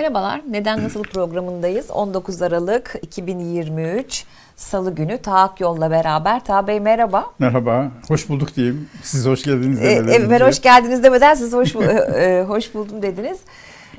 [0.00, 0.40] Merhabalar.
[0.50, 1.90] Neden Nasıl programındayız.
[1.90, 4.24] 19 Aralık 2023
[4.56, 6.44] Salı günü Taak Yol'la beraber.
[6.44, 7.26] Taha Bey merhaba.
[7.38, 7.90] Merhaba.
[8.08, 8.88] Hoş bulduk diyeyim.
[9.02, 13.02] Siz hoş geldiniz demeden e, e, Ben hoş geldiniz demeden siz hoş, e, hoş buldum
[13.02, 13.38] dediniz.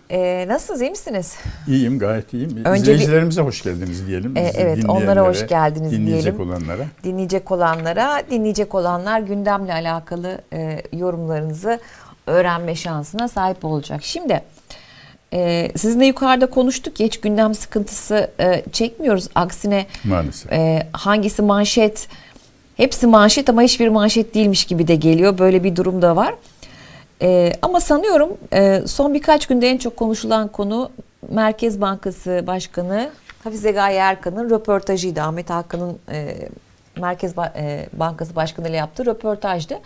[0.09, 0.81] E, nasılsınız?
[0.81, 1.35] iyi misiniz?
[1.67, 2.65] İyiyim, gayet iyiyim.
[2.65, 4.37] Önce İzleyicilerimize bir, hoş geldiniz diyelim.
[4.37, 6.49] E, evet, onlara hoş geldiniz dinleyecek diyelim.
[6.49, 6.85] Dinleyecek olanlara.
[7.03, 11.79] Dinleyecek olanlara, dinleyecek olanlar gündemle alakalı e, yorumlarınızı
[12.27, 14.03] öğrenme şansına sahip olacak.
[14.03, 14.41] Şimdi
[15.33, 19.27] e, sizinle yukarıda konuştuk ya hiç gündem sıkıntısı e, çekmiyoruz.
[19.35, 20.51] Aksine Maalesef.
[20.51, 22.07] E, hangisi manşet
[22.77, 25.37] hepsi manşet ama hiçbir manşet değilmiş gibi de geliyor.
[25.37, 26.35] Böyle bir durum da var.
[27.21, 30.91] E, ama sanıyorum e, son birkaç günde en çok konuşulan konu
[31.29, 33.09] Merkez Bankası Başkanı
[33.43, 35.21] Hafize Gaye Erkan'ın röportajıydı.
[35.21, 36.37] Ahmet Hakan'ın e,
[36.97, 39.79] Merkez ba- e, Bankası Başkanı ile yaptığı röportajdı.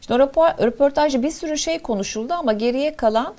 [0.00, 0.18] İşte o
[0.62, 3.34] röportajda bir sürü şey konuşuldu ama geriye kalan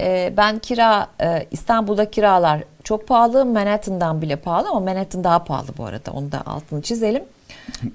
[0.00, 5.68] e, ben kira e, İstanbul'da kiralar çok pahalı Manhattan'dan bile pahalı ama Manhattan daha pahalı
[5.78, 7.22] bu arada onu da altını çizelim.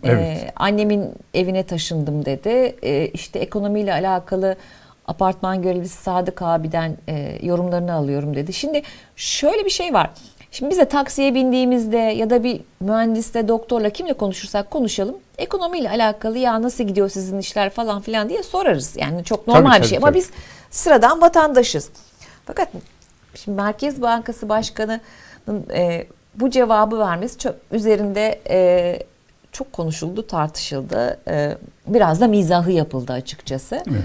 [0.04, 0.38] E, evet.
[0.38, 2.76] E, annemin evine taşındım dedi.
[2.82, 4.56] E, işte ekonomiyle alakalı
[5.08, 8.54] apartman görevlisi Sadık abiden e, yorumlarını alıyorum dedi.
[8.54, 8.82] Şimdi
[9.16, 10.10] şöyle bir şey var.
[10.52, 15.16] Şimdi bize taksiye bindiğimizde ya da bir mühendisle, doktorla kimle konuşursak konuşalım.
[15.38, 18.98] Ekonomiyle alakalı ya nasıl gidiyor sizin işler falan filan diye sorarız.
[18.98, 20.32] Yani çok normal tabii, bir şey tabii, ama biz
[20.74, 21.90] sıradan vatandaşız.
[22.46, 22.68] Fakat
[23.36, 29.00] şimdi Merkez Bankası Başkanı'nın e, bu cevabı vermesi çok üzerinde e,
[29.52, 31.20] çok konuşuldu, tartışıldı.
[31.28, 31.58] E,
[31.88, 33.84] biraz da mizahı yapıldı açıkçası.
[33.92, 34.04] Evet.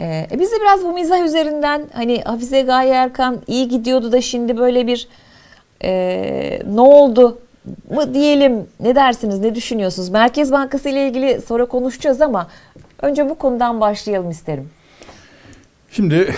[0.00, 4.58] E, biz de biraz bu mizah üzerinden hani Hafize Gaye Erkan iyi gidiyordu da şimdi
[4.58, 5.08] böyle bir
[5.84, 7.38] e, ne oldu
[7.90, 10.08] mı diyelim ne dersiniz ne düşünüyorsunuz?
[10.08, 12.46] Merkez Bankası ile ilgili sonra konuşacağız ama
[13.02, 14.70] önce bu konudan başlayalım isterim.
[15.92, 16.34] Şimdi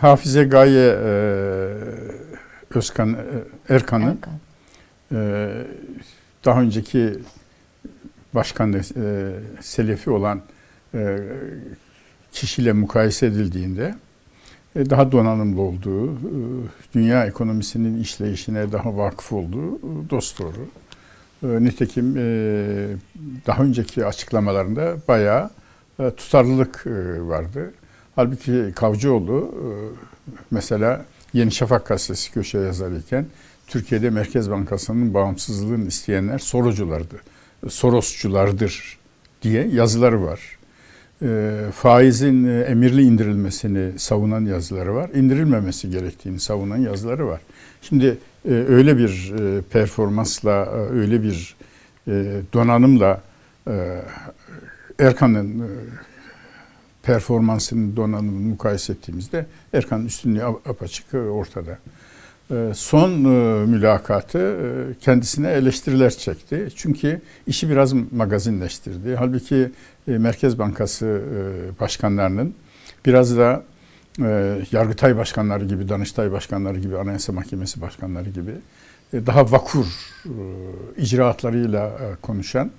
[0.00, 1.10] Hafize Gaye e,
[2.74, 3.16] Özkan e,
[3.74, 4.34] Erkan'ın Erkan.
[5.12, 5.50] e,
[6.44, 7.18] daha önceki
[8.34, 8.82] başkan e,
[9.60, 10.42] Selefi olan
[10.94, 11.18] e,
[12.32, 13.94] kişiyle mukayese edildiğinde
[14.76, 16.18] e, daha donanımlı olduğu, e,
[16.94, 20.68] dünya ekonomisinin işleyişine daha vakıf olduğu e, dost doğru.
[21.42, 22.14] Nitekim
[23.46, 25.50] daha önceki açıklamalarında bayağı
[26.16, 26.86] tutarlılık
[27.20, 27.72] vardı.
[28.18, 29.54] Halbuki Kavcıoğlu
[30.50, 33.26] mesela Yeni Şafak gazetesi köşe yazarıyken
[33.66, 37.16] Türkiye'de Merkez Bankası'nın bağımsızlığını isteyenler soruculardı,
[37.68, 38.98] Sorosçulardır
[39.42, 40.58] diye yazıları var
[41.22, 45.10] e, faizin e, emirli indirilmesini savunan yazıları var.
[45.10, 47.40] İndirilmemesi gerektiğini savunan yazıları var.
[47.82, 48.18] Şimdi
[48.48, 51.56] e, öyle bir e, performansla, e, öyle bir
[52.08, 53.22] e, donanımla
[53.68, 54.02] e,
[54.98, 55.68] Erkan'ın e,
[57.08, 61.78] performansının donanımını mukayese ettiğimizde Erkan'ın üstünlüğü apaçık ortada.
[62.50, 66.68] Ee, son e, mülakatı e, kendisine eleştiriler çekti.
[66.76, 69.16] Çünkü işi biraz magazinleştirdi.
[69.16, 69.70] Halbuki
[70.08, 71.22] e, Merkez Bankası
[71.80, 72.54] başkanlarının
[73.06, 73.64] biraz da
[74.72, 78.52] Yargıtay başkanları gibi, Danıştay başkanları gibi, Anayasa Mahkemesi başkanları gibi
[79.12, 79.86] daha vakur
[80.96, 82.70] icraatlarıyla konuşan,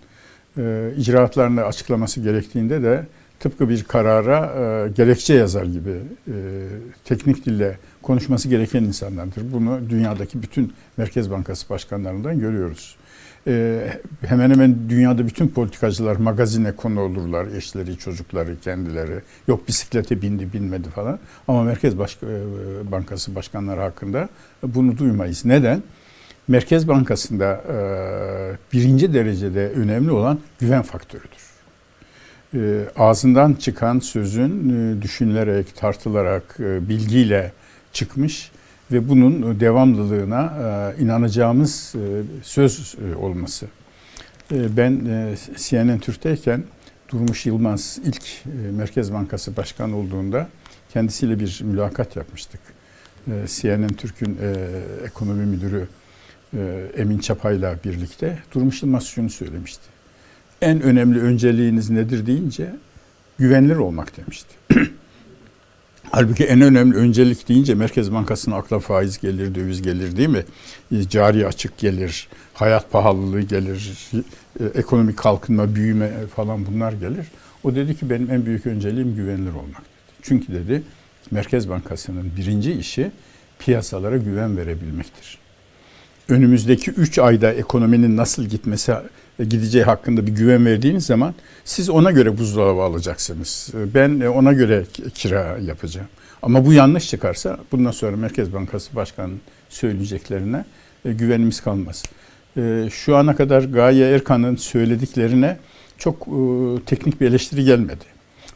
[0.97, 3.05] icraatlarını açıklaması gerektiğinde de
[3.39, 5.91] tıpkı bir karara e, gerekçe yazar gibi
[6.27, 6.33] e,
[7.05, 9.53] teknik dille konuşması gereken insanlardır.
[9.53, 12.95] Bunu dünyadaki bütün Merkez Bankası başkanlarından görüyoruz.
[13.47, 13.83] E,
[14.25, 17.47] hemen hemen dünyada bütün politikacılar magazine konu olurlar.
[17.47, 19.21] Eşleri, çocukları, kendileri.
[19.47, 21.19] Yok bisiklete bindi, binmedi falan.
[21.47, 24.29] Ama Merkez Baş e, Bankası başkanları hakkında
[24.63, 25.45] bunu duymayız.
[25.45, 25.83] Neden?
[26.47, 27.77] Merkez Bankası'nda e,
[28.73, 31.48] birinci derecede önemli olan güven faktörüdür
[32.53, 37.51] e, ağzından çıkan sözün e, düşünülerek, tartılarak, e, bilgiyle
[37.93, 38.51] çıkmış
[38.91, 40.53] ve bunun devamlılığına
[40.97, 42.01] e, inanacağımız e,
[42.43, 43.65] söz e, olması.
[44.51, 46.63] E, ben e, CNN Türk'teyken
[47.09, 50.49] Durmuş Yılmaz ilk e, Merkez Bankası Başkanı olduğunda
[50.93, 52.61] kendisiyle bir mülakat yapmıştık.
[53.27, 54.55] E, CNN Türk'ün e,
[55.05, 55.87] ekonomi müdürü
[56.53, 59.98] e, Emin Çapay'la birlikte Durmuş Yılmaz şunu söylemişti
[60.61, 62.75] en önemli önceliğiniz nedir deyince
[63.39, 64.55] güvenilir olmak demişti.
[66.11, 70.45] Halbuki en önemli öncelik deyince Merkez Bankası'nın akla faiz gelir, döviz gelir değil mi?
[70.91, 74.11] E, cari açık gelir, hayat pahalılığı gelir,
[74.59, 77.27] e, ekonomik kalkınma, büyüme falan bunlar gelir.
[77.63, 80.19] O dedi ki benim en büyük önceliğim güvenilir olmak dedi.
[80.21, 80.83] Çünkü dedi
[81.31, 83.11] Merkez Bankası'nın birinci işi
[83.59, 85.37] piyasalara güven verebilmektir.
[86.29, 88.93] Önümüzdeki üç ayda ekonominin nasıl gitmesi
[89.39, 91.33] gideceği hakkında bir güven verdiğiniz zaman
[91.65, 93.69] siz ona göre buzdolabı alacaksınız.
[93.73, 96.07] Ben ona göre kira yapacağım.
[96.41, 100.65] Ama bu yanlış çıkarsa bundan sonra Merkez Bankası Başkanı'nın söyleyeceklerine
[101.05, 102.03] e, güvenimiz kalmaz.
[102.57, 105.57] E, şu ana kadar Gaye Erkan'ın söylediklerine
[105.97, 106.31] çok e,
[106.85, 108.05] teknik bir eleştiri gelmedi.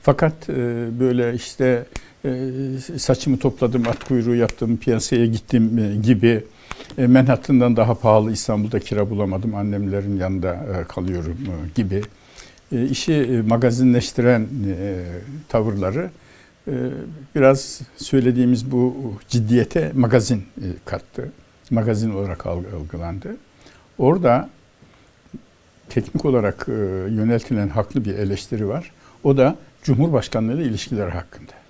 [0.01, 0.55] Fakat e,
[0.99, 1.85] böyle işte
[2.25, 2.49] e,
[2.97, 6.43] saçımı topladım, at kuyruğu yaptım, piyasaya gittim e, gibi
[6.97, 12.01] e, Manhattan'dan daha pahalı İstanbul'da kira bulamadım, annemlerin yanında e, kalıyorum e, gibi
[12.71, 15.05] e, işi e, magazinleştiren e,
[15.49, 16.09] tavırları
[16.67, 16.73] e,
[17.35, 21.31] biraz söylediğimiz bu ciddiyete magazin e, kattı.
[21.71, 23.37] Magazin olarak algılandı.
[23.97, 24.49] Orada
[25.89, 26.71] teknik olarak e,
[27.13, 28.91] yöneltilen haklı bir eleştiri var.
[29.23, 31.62] O da Cumhurbaşkanlığı ile ilişkiler hakkında.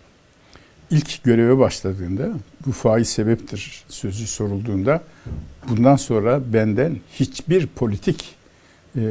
[0.93, 2.29] İlk göreve başladığında
[2.65, 5.01] bu faiz sebeptir sözü sorulduğunda
[5.69, 8.35] bundan sonra benden hiçbir politik
[8.95, 9.01] e,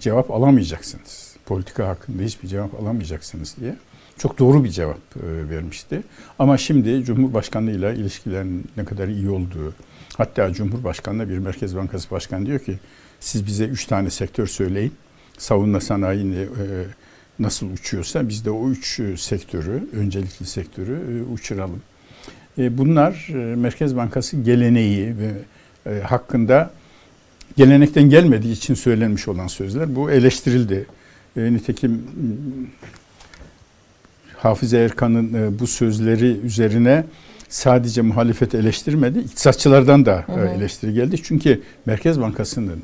[0.00, 1.36] cevap alamayacaksınız.
[1.46, 3.76] Politika hakkında hiçbir cevap alamayacaksınız diye
[4.18, 6.02] çok doğru bir cevap e, vermişti.
[6.38, 9.74] Ama şimdi Cumhurbaşkanlığı ile ilişkilerin ne kadar iyi olduğu,
[10.16, 12.78] hatta Cumhurbaşkanı'na bir Merkez Bankası Başkanı diyor ki
[13.20, 14.92] siz bize üç tane sektör söyleyin.
[15.38, 16.66] Savunma sanayini e,
[17.40, 21.82] nasıl uçuyorsa biz de o üç e, sektörü, öncelikli sektörü e, uçuralım.
[22.58, 25.30] E, bunlar Merkez Bankası geleneği ve
[26.02, 26.70] hakkında
[27.56, 29.96] gelenekten gelmediği için söylenmiş olan sözler.
[29.96, 30.86] Bu eleştirildi.
[31.36, 32.02] Nitekim
[34.36, 37.04] Hafize Erkan'ın bu sözleri üzerine
[37.48, 40.46] sadece muhalefet eleştirmedi, iktisatçılardan da hı hı.
[40.46, 41.22] eleştiri geldi.
[41.22, 42.82] Çünkü Merkez Bankası'nın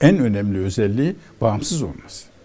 [0.00, 2.35] en önemli özelliği bağımsız olması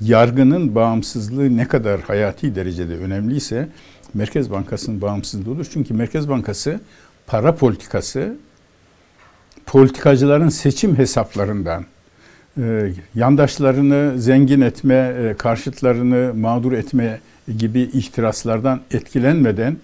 [0.00, 3.68] yargının bağımsızlığı ne kadar hayati derecede önemliyse
[4.14, 5.66] Merkez Bankası'nın bağımsızlığı olur.
[5.72, 6.80] Çünkü Merkez Bankası
[7.26, 8.36] para politikası
[9.66, 11.84] politikacıların seçim hesaplarından
[12.58, 17.20] e, yandaşlarını zengin etme, e, karşıtlarını mağdur etme
[17.58, 19.76] gibi ihtiraslardan etkilenmeden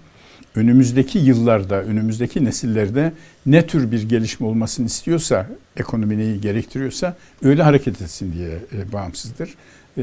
[0.55, 3.12] önümüzdeki yıllarda, önümüzdeki nesillerde
[3.46, 5.46] ne tür bir gelişme olmasını istiyorsa,
[5.76, 9.55] ekonomi gerektiriyorsa öyle hareket etsin diye e, bağımsızdır.
[9.99, 10.02] E,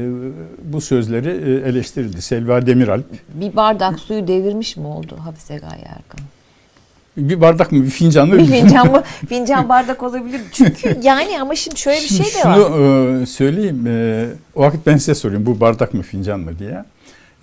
[0.64, 2.22] bu sözleri e, eleştirildi.
[2.22, 3.04] Selva Demiralp.
[3.34, 6.20] Bir bardak suyu devirmiş mi oldu Hafize Gaye Erkan?
[7.16, 8.38] Bir bardak mı, bir fincan mı?
[8.38, 9.02] Bir fincan mı?
[9.28, 10.40] Fincan bardak olabilir.
[10.52, 12.54] Çünkü yani ama şimdi şöyle bir şey de var.
[12.54, 13.86] Şunu söyleyeyim.
[14.54, 16.84] O vakit ben size sorayım bu bardak mı, fincan mı diye.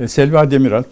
[0.07, 0.87] Selva Demiralp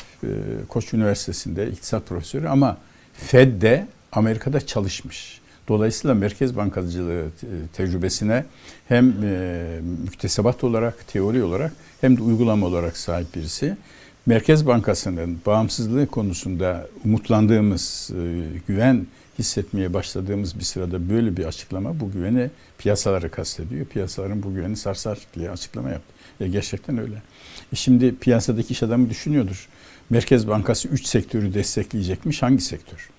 [0.69, 2.77] Koç Üniversitesi'nde iktisat profesörü ama
[3.13, 5.41] Fed'de Amerika'da çalışmış.
[5.67, 7.25] Dolayısıyla merkez bankacılığı
[7.73, 8.45] tecrübesine
[8.87, 13.77] hem e, müktesebat olarak, teori olarak hem de uygulama olarak sahip birisi.
[14.25, 19.07] Merkez Bankası'nın bağımsızlığı konusunda umutlandığımız, e, güven
[19.39, 23.85] hissetmeye başladığımız bir sırada böyle bir açıklama bu güveni piyasaları kastediyor.
[23.85, 26.13] Piyasaların bu güveni sarsar diye açıklama yaptı.
[26.39, 27.21] E gerçekten öyle.
[27.73, 29.67] E şimdi piyasadaki iş adamı düşünüyordur.
[30.09, 32.41] Merkez Bankası 3 sektörü destekleyecekmiş.
[32.41, 33.09] Hangi sektör?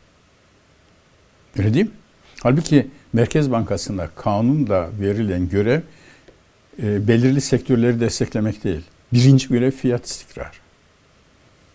[1.59, 1.93] Öyle değil mi?
[2.42, 5.80] Halbuki Merkez Bankası'na kanunla verilen görev
[6.83, 8.85] e, belirli sektörleri desteklemek değil.
[9.12, 10.57] Birinci görev fiyat istikrarı.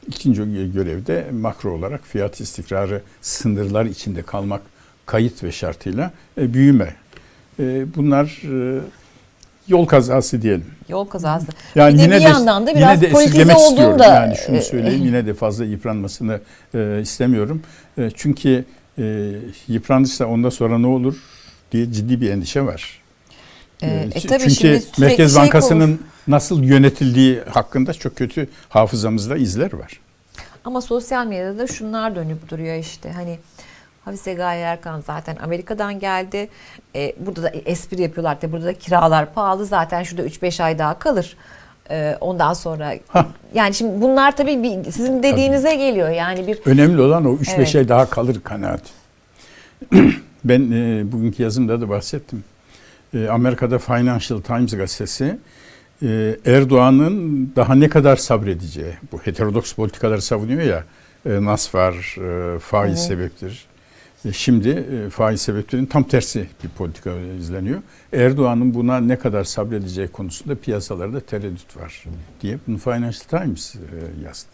[0.07, 4.61] İkinci görev de makro olarak fiyat istikrarı sınırlar içinde kalmak
[5.05, 6.95] kayıt ve şartıyla e, büyüme.
[7.59, 8.81] E, bunlar e,
[9.67, 10.65] yol kazası diyelim.
[10.89, 11.47] Yol kazası.
[11.75, 15.25] Yani bir de yine bir de, yandan da biraz politize olduğunda yani şunu söyleyeyim yine
[15.25, 16.39] de fazla yıpranmasını
[16.75, 17.61] e, istemiyorum.
[17.97, 18.65] E, çünkü
[18.97, 19.35] e,
[19.67, 21.15] yıpranırsa ondan sonra ne olur
[21.71, 23.01] diye ciddi bir endişe var.
[23.83, 25.99] Ee, e, tabii Çünkü Merkez şey Bankası'nın olur.
[26.27, 29.99] nasıl yönetildiği hakkında çok kötü hafızamızda izler var.
[30.65, 33.39] Ama sosyal medyada da şunlar dönüp duruyor işte hani
[34.05, 36.49] Hafize Gaye Erkan zaten Amerika'dan geldi.
[36.95, 40.99] Ee, burada da espri yapıyorlar da burada da kiralar pahalı zaten şurada 3-5 ay daha
[40.99, 41.37] kalır.
[41.91, 43.27] Ee, ondan sonra ha.
[43.53, 45.77] yani şimdi bunlar tabii bir, sizin dediğinize tabii.
[45.77, 47.75] geliyor yani bir önemli olan o 3-5 evet.
[47.75, 48.81] ay daha kalır kanaat.
[50.43, 52.43] ben e, bugünkü yazımda da bahsettim.
[53.13, 55.37] E, Amerika'da Financial Times gazetesi
[56.03, 60.83] e, Erdoğan'ın daha ne kadar sabredeceği bu heterodoks politikaları savunuyor ya
[61.25, 63.07] e, nas var, e, faiz evet.
[63.07, 63.65] sebeptir
[64.31, 67.81] şimdi e, faiz sebeplerinin tam tersi bir politika izleniyor.
[68.13, 72.03] Erdoğan'ın buna ne kadar sabredeceği konusunda piyasalarda tereddüt var
[72.41, 73.79] diye bunu Financial Times e,
[74.25, 74.49] yazdı.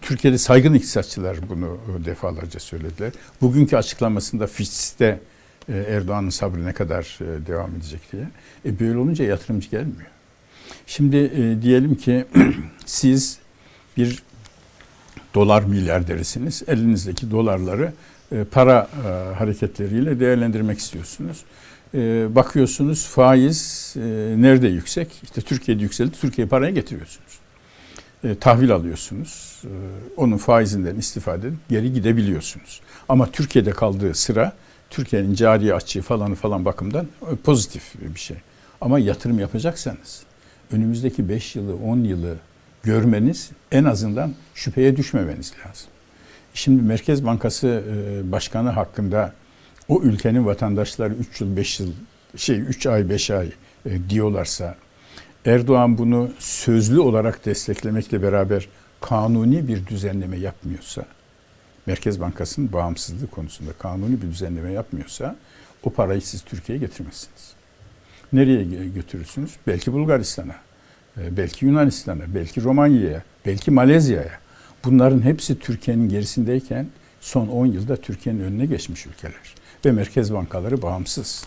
[0.00, 3.12] Türkiye'de saygın iktisatçılar bunu defalarca söylediler.
[3.40, 5.20] Bugünkü açıklamasında Fitch'te
[5.68, 8.28] Erdoğan'ın sabrı ne kadar devam edecek diye.
[8.66, 10.10] E böyle olunca yatırımcı gelmiyor.
[10.86, 12.24] Şimdi e, diyelim ki
[12.86, 13.38] siz
[13.96, 14.22] bir
[15.34, 16.62] dolar milyarderisiniz.
[16.66, 17.92] Elinizdeki dolarları e,
[18.44, 21.44] para e, hareketleriyle değerlendirmek istiyorsunuz.
[21.94, 23.92] E, bakıyorsunuz faiz
[24.36, 25.20] nerede yüksek?
[25.22, 26.12] İşte Türkiye'de yükseldi.
[26.20, 27.38] Türkiye paraya getiriyorsunuz.
[28.24, 29.62] e, tahvil alıyorsunuz.
[29.64, 29.70] E,
[30.16, 32.80] onun faizinden istifade edip geri gidebiliyorsunuz.
[33.08, 34.52] Ama Türkiye'de kaldığı sıra
[34.90, 38.36] Türkiye'nin cari açığı falan falan bakımdan e, pozitif bir şey.
[38.80, 40.22] Ama yatırım yapacaksanız
[40.72, 42.34] önümüzdeki 5 yılı 10 yılı
[42.82, 45.88] görmeniz en azından şüpheye düşmemeniz lazım.
[46.54, 49.32] Şimdi Merkez Bankası e, Başkanı hakkında
[49.88, 51.92] o ülkenin vatandaşları 3 yıl 5 yıl
[52.36, 53.52] şey 3 ay 5 ay
[53.86, 54.76] e, diyorlarsa
[55.46, 58.68] Erdoğan bunu sözlü olarak desteklemekle beraber
[59.00, 61.04] kanuni bir düzenleme yapmıyorsa
[61.86, 65.36] Merkez Bankası'nın bağımsızlığı konusunda kanuni bir düzenleme yapmıyorsa
[65.82, 67.52] o parayı siz Türkiye'ye getirmezsiniz.
[68.32, 69.50] Nereye götürürsünüz?
[69.66, 70.56] Belki Bulgaristan'a,
[71.16, 74.43] e, belki Yunanistan'a, belki Romanya'ya, belki Malezya'ya.
[74.84, 76.86] Bunların hepsi Türkiye'nin gerisindeyken
[77.20, 79.54] son 10 yılda Türkiye'nin önüne geçmiş ülkeler.
[79.84, 81.44] Ve merkez bankaları bağımsız.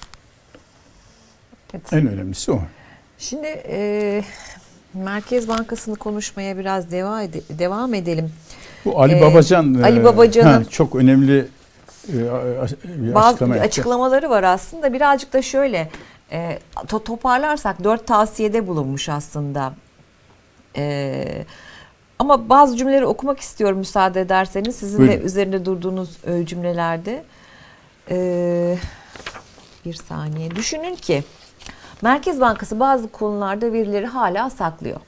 [1.73, 1.93] Evet.
[1.93, 2.59] En önemlisi o.
[3.19, 4.23] Şimdi e,
[4.93, 8.31] Merkez Bankası'nı konuşmaya biraz deva ede- devam edelim.
[8.85, 11.47] Bu Ali ee, Babacan Ali Babacan'ın çok önemli
[12.09, 14.93] e, bazı açıklama açıklamaları var aslında.
[14.93, 15.89] Birazcık da şöyle
[16.31, 19.73] e, to toparlarsak dört tavsiyede bulunmuş aslında.
[20.77, 21.45] E,
[22.19, 24.75] ama bazı cümleleri okumak istiyorum müsaade ederseniz.
[24.75, 25.19] Sizin Buyurun.
[25.19, 27.23] de üzerinde durduğunuz e, cümlelerde.
[28.09, 28.77] E,
[29.85, 30.55] bir saniye.
[30.55, 31.23] Düşünün ki
[32.01, 34.99] Merkez Bankası bazı konularda verileri hala saklıyor.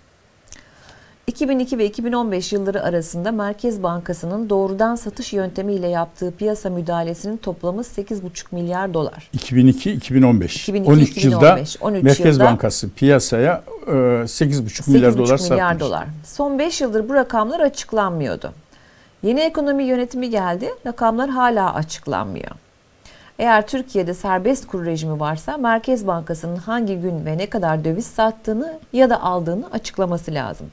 [1.28, 8.46] 2002 ve 2015 yılları arasında Merkez Bankası'nın doğrudan satış yöntemiyle yaptığı piyasa müdahalesinin toplamı 8,5
[8.52, 9.30] milyar dolar.
[9.34, 10.56] 2002 2015.
[10.56, 15.50] 2002, 13 2015, yılda 13 Merkez yılda Bankası piyasaya 8,5 e, milyar dolar satmış.
[15.50, 16.06] milyar dolar.
[16.26, 18.54] Son 5 yıldır bu rakamlar açıklanmıyordu.
[19.24, 20.70] Yeni ekonomi yönetimi geldi.
[20.86, 22.52] Rakamlar hala açıklanmıyor.
[23.40, 28.80] Eğer Türkiye'de serbest kur rejimi varsa Merkez Bankası'nın hangi gün ve ne kadar döviz sattığını
[28.94, 30.68] ya da aldığını açıklaması lazım.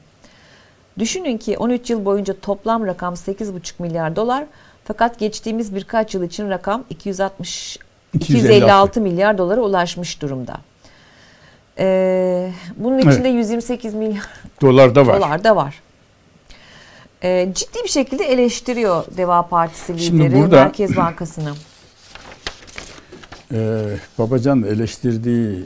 [0.99, 4.45] Düşünün ki 13 yıl boyunca toplam rakam 8,5 milyar dolar
[4.83, 7.79] fakat geçtiğimiz birkaç yıl için rakam 260
[8.13, 10.57] 256 milyar dolara ulaşmış durumda.
[11.79, 13.33] Ee, bunun içinde evet.
[13.33, 14.23] 128 milyar
[14.61, 15.17] dolar da var.
[15.17, 15.81] Dolar da var.
[17.23, 21.53] Ee, ciddi bir şekilde eleştiriyor Deva Partisi lideri Şimdi burada, Merkez Bankası'nı.
[23.53, 23.83] E,
[24.17, 25.65] Babacan eleştirdiği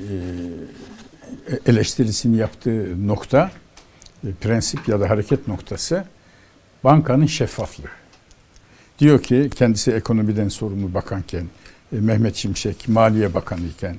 [1.48, 3.52] e, eleştirisini yaptığı nokta
[4.28, 6.04] e, prensip ya da hareket noktası
[6.84, 7.90] bankanın şeffaflığı.
[9.00, 11.46] Diyor ki kendisi ekonomiden sorumlu bakanken,
[11.94, 13.96] e, Mehmet Şimşek Maliye Bakanı iken,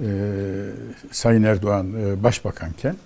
[0.00, 0.06] e,
[1.10, 2.96] Sayın Erdoğan e, Başbakanken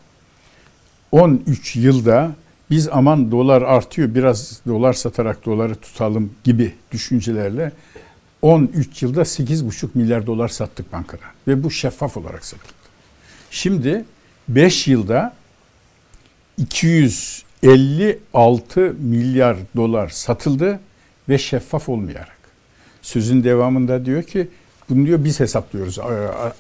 [1.12, 2.34] 13 yılda
[2.70, 7.72] biz aman dolar artıyor biraz dolar satarak doları tutalım gibi düşüncelerle
[8.42, 12.72] 13 yılda 8,5 milyar dolar sattık bankadan ve bu şeffaf olarak satıldı.
[13.50, 14.04] Şimdi
[14.48, 15.34] 5 yılda
[16.58, 20.80] 256 milyar dolar satıldı
[21.28, 22.36] ve şeffaf olmayarak.
[23.02, 24.48] Sözün devamında diyor ki
[24.90, 25.98] bunu diyor biz hesaplıyoruz.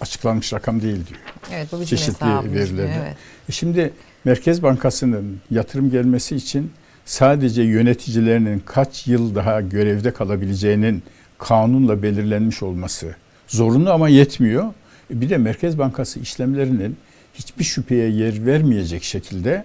[0.00, 1.20] Açıklanmış rakam değil diyor.
[1.52, 3.02] Evet bu bizim Çeşitli verilerden.
[3.02, 3.16] Evet.
[3.48, 3.92] E şimdi
[4.24, 6.70] Merkez Bankası'nın yatırım gelmesi için
[7.04, 11.02] sadece yöneticilerinin kaç yıl daha görevde kalabileceğinin
[11.38, 13.16] kanunla belirlenmiş olması
[13.48, 14.64] zorunlu ama yetmiyor.
[15.10, 16.96] E bir de Merkez Bankası işlemlerinin
[17.34, 19.64] hiçbir şüpheye yer vermeyecek şekilde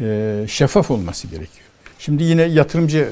[0.00, 1.66] e, şeffaf olması gerekiyor.
[1.98, 3.06] Şimdi yine yatırımcıya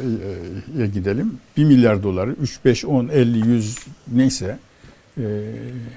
[0.95, 1.39] gidelim.
[1.57, 3.79] 1 milyar doları 3, 5, 10, 50, 100
[4.13, 4.59] neyse
[5.19, 5.25] e,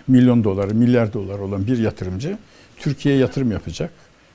[0.08, 2.38] milyon doları, milyar dolar olan bir yatırımcı
[2.78, 3.92] Türkiye'ye yatırım yapacak.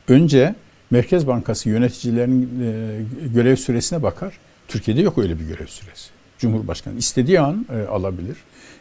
[0.08, 0.54] Önce
[0.90, 4.38] Merkez Bankası yöneticilerinin e, görev süresine bakar.
[4.68, 6.10] Türkiye'de yok öyle bir görev süresi.
[6.38, 8.36] Cumhurbaşkanı istediği an e, alabilir.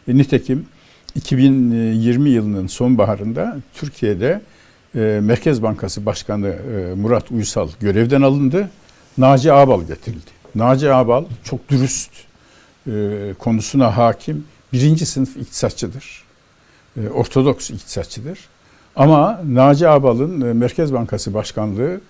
[0.08, 0.66] E, nitekim
[1.14, 4.40] 2020 yılının sonbaharında Türkiye'de
[4.94, 8.70] e, Merkez Bankası Başkanı e, Murat Uysal görevden alındı.
[9.18, 10.30] Naci Ağbal getirildi.
[10.54, 12.10] Naci Ağbal çok dürüst,
[12.86, 12.90] e,
[13.38, 14.44] konusuna hakim,
[14.74, 16.22] birinci sınıf iktisatçıdır.
[16.96, 18.38] E, Ortodoks iktisatçıdır.
[18.96, 22.00] Ama Naci Ağbal'ın e, Merkez Bankası Başkanlığı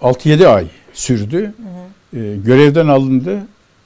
[0.00, 1.40] 6-7 ay sürdü.
[1.40, 2.24] Hı hı.
[2.24, 3.38] E, görevden alındı.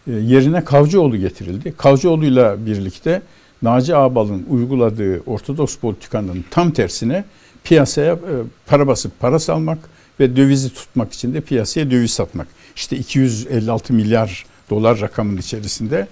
[0.06, 1.74] Yerine Kavcıoğlu getirildi.
[1.76, 3.22] Kavcıoğlu'yla birlikte
[3.62, 7.24] Naci Ağbal'ın uyguladığı Ortodoks politikanın tam tersine
[7.64, 8.18] piyasaya
[8.66, 9.78] para basıp para salmak
[10.20, 12.46] ve dövizi tutmak için de piyasaya döviz satmak.
[12.76, 16.08] İşte 256 milyar dolar rakamın içerisinde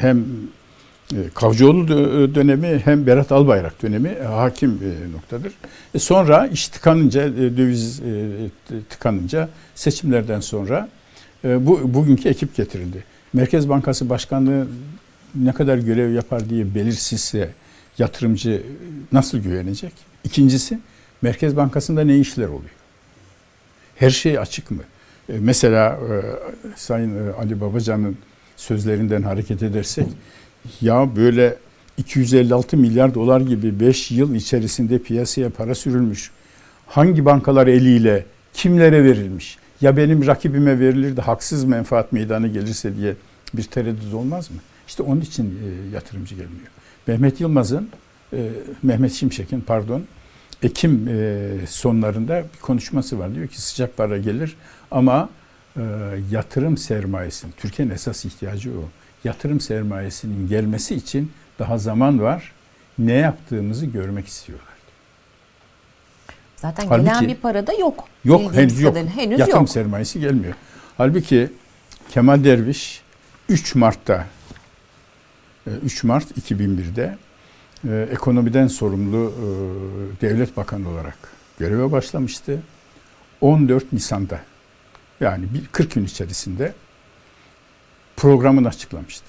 [0.00, 0.24] hem
[1.34, 1.88] Kavcıoğlu
[2.34, 4.80] dönemi hem Berat Albayrak dönemi hakim
[5.12, 5.52] noktadır.
[5.98, 8.02] Sonra iş tıkanınca, döviz
[8.88, 10.88] tıkanınca seçimlerden sonra
[11.44, 13.04] e, bu bugünkü ekip getirildi.
[13.32, 14.66] Merkez Bankası Başkanlığı
[15.34, 17.50] ne kadar görev yapar diye belirsizse
[17.98, 18.62] yatırımcı
[19.12, 19.92] nasıl güvenecek?
[20.24, 20.78] İkincisi
[21.22, 22.70] Merkez Bankası'nda ne işler oluyor?
[23.96, 24.82] Her şey açık mı?
[25.28, 26.22] E, mesela e,
[26.76, 28.16] Sayın e, Ali Babacan'ın
[28.56, 30.06] sözlerinden hareket edersek
[30.80, 31.56] ya böyle
[31.98, 36.30] 256 milyar dolar gibi 5 yıl içerisinde piyasaya para sürülmüş.
[36.86, 39.58] Hangi bankalar eliyle kimlere verilmiş?
[39.80, 43.14] Ya benim rakibime verilir de haksız menfaat meydana gelirse diye
[43.54, 44.56] bir tereddüt olmaz mı?
[44.88, 46.68] İşte onun için e, yatırımcı gelmiyor.
[47.06, 47.88] Mehmet Yılmaz'ın,
[48.32, 48.50] e,
[48.82, 50.02] Mehmet Şimşek'in pardon,
[50.62, 53.34] Ekim e, sonlarında bir konuşması var.
[53.34, 54.56] Diyor ki sıcak para gelir
[54.90, 55.28] ama
[56.30, 58.84] yatırım sermayesinin, Türkiye'nin esas ihtiyacı o.
[59.24, 62.52] Yatırım sermayesinin gelmesi için daha zaman var.
[62.98, 64.66] Ne yaptığımızı görmek istiyorlar.
[66.56, 68.04] Zaten Halbuki, gelen bir para da yok.
[68.24, 68.96] Yok henüz yok.
[69.14, 69.68] Henüz Yatırım yok.
[69.68, 70.54] sermayesi gelmiyor.
[70.96, 71.50] Halbuki
[72.10, 73.02] Kemal Derviş
[73.48, 74.26] 3 Mart'ta
[75.84, 77.18] 3 Mart 2001'de
[77.88, 79.46] e, ekonomiden sorumlu e,
[80.20, 81.18] devlet bakanı olarak
[81.58, 82.62] göreve başlamıştı.
[83.40, 84.40] 14 Nisan'da
[85.20, 86.72] yani 40 gün içerisinde
[88.16, 89.26] programını açıklamıştı.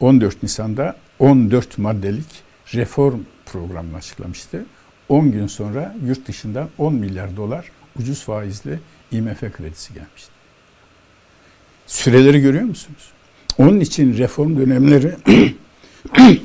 [0.00, 2.42] 14 Nisan'da 14 maddelik
[2.74, 4.64] reform programını açıklamıştı.
[5.08, 8.78] 10 gün sonra yurt dışında 10 milyar dolar ucuz faizli
[9.12, 10.30] IMF kredisi gelmişti.
[11.86, 13.10] Süreleri görüyor musunuz?
[13.58, 15.16] Onun için reform dönemleri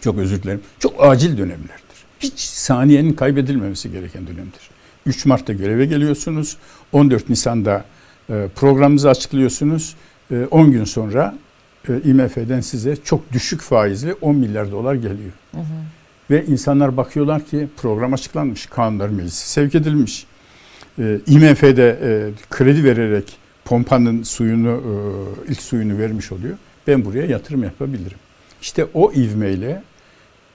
[0.00, 0.60] çok özür dilerim.
[0.78, 1.96] Çok acil dönemlerdir.
[2.20, 4.70] Hiç saniyenin kaybedilmemesi gereken dönemdir.
[5.06, 6.56] 3 Mart'ta göreve geliyorsunuz.
[6.92, 7.84] 14 Nisan'da
[8.30, 9.94] e, programınızı açıklıyorsunuz.
[10.50, 11.34] 10 e, gün sonra
[11.88, 15.32] e, IMF'den size çok düşük faizli 10 milyar dolar geliyor.
[15.52, 15.64] Hı hı.
[16.30, 20.26] Ve insanlar bakıyorlar ki program açıklanmış, kanunlar meclisi sevk edilmiş.
[21.26, 21.98] IMF'de
[22.50, 24.80] kredi vererek pompanın suyunu,
[25.48, 26.56] ilk suyunu vermiş oluyor.
[26.86, 28.18] Ben buraya yatırım yapabilirim.
[28.62, 29.82] İşte o ivmeyle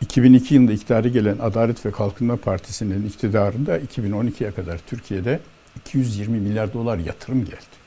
[0.02, 5.40] 2002 yılında iktidarı gelen Adalet ve Kalkınma Partisi'nin iktidarında 2012'ye kadar Türkiye'de
[5.76, 7.81] 220 milyar dolar yatırım geldi.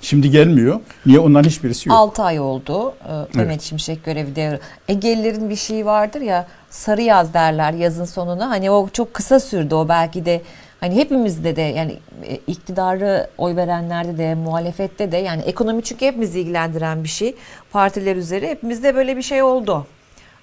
[0.00, 0.80] Şimdi gelmiyor.
[1.06, 1.18] Niye?
[1.18, 1.98] Onların hiçbirisi yok.
[1.98, 2.94] 6 ay oldu.
[3.08, 3.62] Ee, Mehmet evet.
[3.62, 4.60] Şimşek görevi devri.
[4.88, 8.50] Egelilerin bir şeyi vardır ya sarı yaz derler yazın sonuna.
[8.50, 10.42] Hani o çok kısa sürdü o belki de
[10.80, 16.40] hani hepimizde de yani e, iktidarı oy verenlerde de muhalefette de yani ekonomi çünkü hepimizi
[16.40, 17.34] ilgilendiren bir şey.
[17.72, 19.86] Partiler üzeri hepimizde böyle bir şey oldu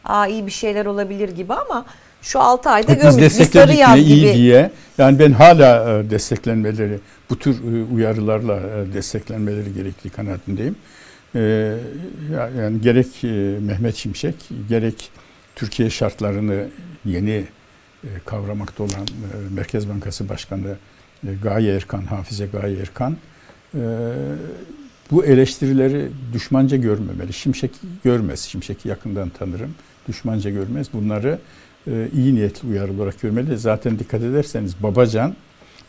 [0.05, 1.85] aa iyi bir şeyler olabilir gibi ama
[2.23, 4.09] şu 6 ayda görmüş bir sarı yaz gibi.
[4.09, 4.71] iyi diye.
[4.97, 10.75] Yani ben hala e, desteklenmeleri, bu tür e, uyarılarla e, desteklenmeleri gerektiği kanaatindeyim.
[12.57, 13.07] Yani gerek
[13.61, 14.35] Mehmet Şimşek,
[14.69, 15.09] gerek
[15.55, 16.65] Türkiye şartlarını
[17.05, 17.45] yeni
[18.25, 19.07] kavramakta olan
[19.51, 20.75] Merkez Bankası Başkanı
[21.43, 23.17] Gaye Erkan, Hafize Gaye Erkan
[25.11, 27.33] bu eleştirileri düşmanca görmemeli.
[27.33, 27.71] Şimşek
[28.03, 28.39] görmez.
[28.39, 29.75] Şimşek'i yakından tanırım
[30.07, 30.87] düşmanca görmez.
[30.93, 31.39] Bunları
[31.87, 33.57] iyi niyetli uyarı olarak görmeli.
[33.57, 35.35] Zaten dikkat ederseniz Babacan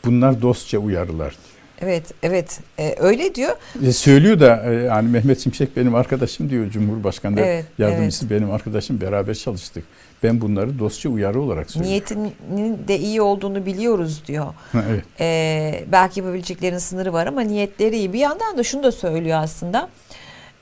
[0.04, 1.54] bunlar dostça uyarılar diyor.
[1.80, 2.60] Evet, evet.
[2.78, 3.56] Ee, öyle diyor.
[3.86, 8.40] E, söylüyor da e, yani Mehmet Şimşek benim arkadaşım diyor Cumhurbaşkanı evet, yardımcısı evet.
[8.40, 9.84] benim arkadaşım beraber çalıştık.
[10.22, 11.92] Ben bunları dostça uyarı olarak söylüyorum.
[11.92, 14.46] Niyetinin de iyi olduğunu biliyoruz diyor.
[14.74, 15.04] evet.
[15.20, 18.12] Ee, belki yapabileceklerinin sınırı var ama niyetleri iyi.
[18.12, 19.88] Bir yandan da şunu da söylüyor aslında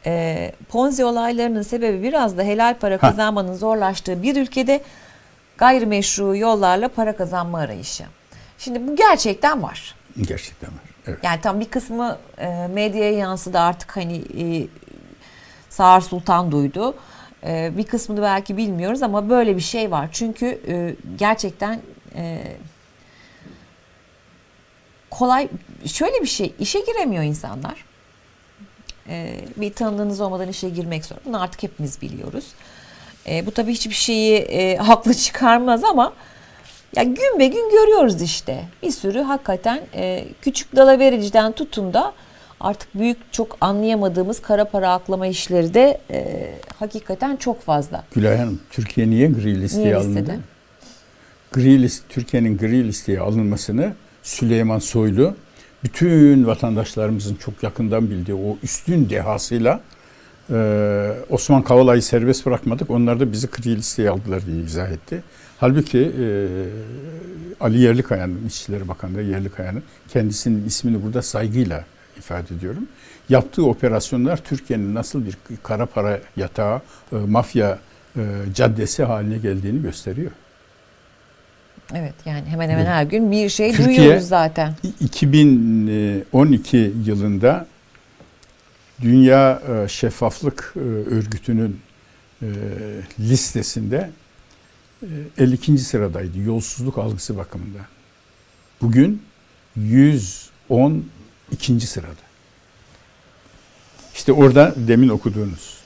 [0.07, 3.55] e, Ponzi olaylarının sebebi biraz da helal para kazanmanın ha.
[3.55, 4.81] zorlaştığı bir ülkede
[5.59, 8.05] gayrimeşru yollarla para kazanma arayışı.
[8.59, 9.95] Şimdi bu gerçekten var.
[10.23, 10.93] Gerçekten var.
[11.07, 11.19] Evet.
[11.23, 14.67] Yani tam bir kısmı e, medyaya yansıdı artık hani e,
[15.69, 16.95] Sağır Sultan duydu.
[17.45, 20.09] E, bir kısmını belki bilmiyoruz ama böyle bir şey var.
[20.13, 21.81] Çünkü e, gerçekten
[22.15, 22.57] e,
[25.11, 25.49] kolay
[25.87, 27.85] şöyle bir şey işe giremiyor insanlar
[29.09, 31.17] e, bir tanıdığınız olmadan işe girmek zor.
[31.25, 32.47] Bunu artık hepimiz biliyoruz.
[33.29, 36.13] E, bu tabii hiçbir şeyi e, haklı çıkarmaz ama
[36.97, 38.65] ya gün be gün görüyoruz işte.
[38.83, 42.13] Bir sürü hakikaten e, küçük dalavericiden tutun da
[42.61, 48.05] artık büyük çok anlayamadığımız kara para aklama işleri de e, hakikaten çok fazla.
[48.15, 50.41] Gülay Hanım Türkiye niye gri listeye niye alındı?
[51.53, 55.35] Gri list, Türkiye'nin gri listeye alınmasını Süleyman Soylu
[55.85, 59.81] bütün vatandaşlarımızın çok yakından bildiği o üstün dehasıyla
[60.53, 62.91] e, Osman Kavala'yı serbest bırakmadık.
[62.91, 65.23] Onlar da bizi kri listeye aldılar diye izah etti.
[65.59, 66.27] Halbuki e,
[67.61, 71.85] Ali Yerlikaya'nın, İçişleri Bakanı Yerlikaya'nın kendisinin ismini burada saygıyla
[72.19, 72.89] ifade ediyorum.
[73.29, 76.81] Yaptığı operasyonlar Türkiye'nin nasıl bir kara para yatağı,
[77.13, 77.79] e, mafya
[78.17, 78.21] e,
[78.55, 80.31] caddesi haline geldiğini gösteriyor.
[81.95, 84.75] Evet yani hemen hemen her gün bir şey Türkiye, duyuyoruz zaten.
[85.01, 87.67] 2012 yılında
[89.03, 91.81] Dünya e, Şeffaflık e, Örgütü'nün
[92.43, 92.47] e,
[93.21, 94.11] listesinde
[95.39, 95.79] 52.
[95.79, 97.87] sıradaydı yolsuzluk algısı bakımından.
[98.83, 99.23] Bugün
[99.77, 101.81] 112.
[101.81, 102.09] sırada.
[104.15, 105.83] İşte orada demin okuduğunuz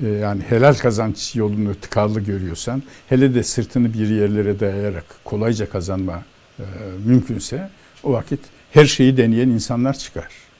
[0.00, 6.22] yani helal kazanç yolunu tıkallı görüyorsan hele de sırtını bir yerlere dayayarak kolayca kazanma
[7.04, 7.70] mümkünse
[8.02, 10.51] o vakit her şeyi deneyen insanlar çıkar.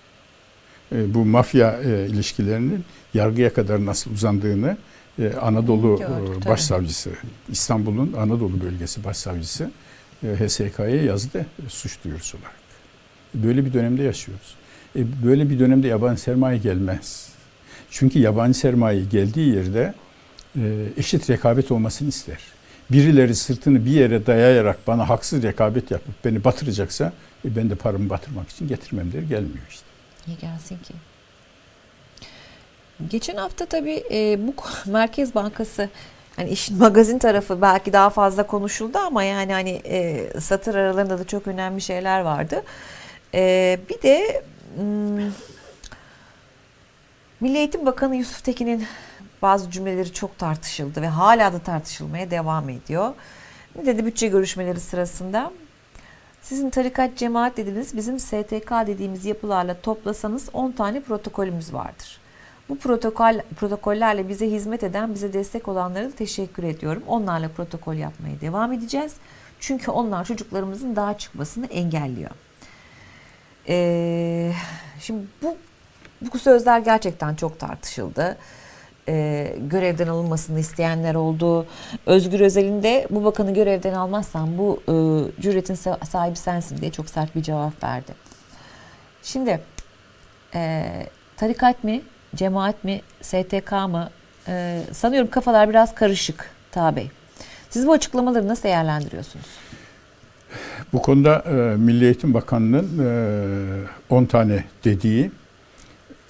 [0.94, 4.76] E, bu mafya e, ilişkilerinin yargıya kadar nasıl uzandığını
[5.18, 6.46] e, Anadolu Gördük.
[6.48, 7.11] Başsavcısı,
[7.48, 9.70] İstanbul'un Anadolu Bölgesi Başsavcısı
[10.22, 12.52] HSK'ya yazdı suç duyurusu olarak.
[13.35, 14.55] Böyle bir dönemde yaşıyoruz.
[14.96, 17.28] Böyle bir dönemde yabancı sermaye gelmez.
[17.90, 19.94] Çünkü yabancı sermaye geldiği yerde
[20.96, 22.38] eşit rekabet olmasını ister.
[22.90, 27.12] Birileri sırtını bir yere dayayarak bana haksız rekabet yapıp beni batıracaksa
[27.44, 29.91] ben de paramı batırmak için getirmem der gelmiyor işte.
[30.27, 30.95] Niye gelsin ki?
[33.11, 34.55] Geçen hafta tabii e, bu
[34.91, 35.89] Merkez Bankası
[36.37, 41.27] hani işin magazin tarafı belki daha fazla konuşuldu ama yani hani e, satır aralarında da
[41.27, 42.63] çok önemli şeyler vardı.
[43.35, 44.45] E, bir de
[47.41, 48.87] Milli Eğitim Bakanı Yusuf Tekin'in
[49.43, 53.15] bazı cümleleri çok tartışıldı ve hala da tartışılmaya devam ediyor.
[53.77, 55.53] Ne dedi bütçe görüşmeleri sırasında?
[56.42, 62.20] Sizin tarikat cemaat dediğiniz bizim STK dediğimiz yapılarla toplasanız 10 tane protokolümüz vardır.
[62.68, 67.02] Bu protokol protokollerle bize hizmet eden, bize destek olanlara da teşekkür ediyorum.
[67.07, 69.12] Onlarla protokol yapmaya devam edeceğiz.
[69.61, 72.31] Çünkü onlar çocuklarımızın daha çıkmasını engelliyor.
[73.68, 74.52] Ee,
[75.00, 75.57] şimdi bu
[76.33, 78.38] bu sözler gerçekten çok tartışıldı.
[79.09, 81.67] Ee, görevden alınmasını isteyenler oldu.
[82.07, 84.95] Özgür Özel'in de bu bakanı görevden almazsan bu e,
[85.43, 88.12] cüretin sa- sahibi sensin diye çok sert bir cevap verdi.
[89.23, 89.61] Şimdi
[90.55, 90.85] e,
[91.37, 92.03] tarikat mi,
[92.35, 94.11] cemaat mi, STK mı?
[94.49, 97.11] E, sanıyorum kafalar biraz karışık Bey.
[97.71, 99.47] Siz bu açıklamaları nasıl değerlendiriyorsunuz?
[100.93, 102.99] Bu konuda e, Milli Eğitim Bakanı'nın
[104.11, 105.31] e, 10 tane dediği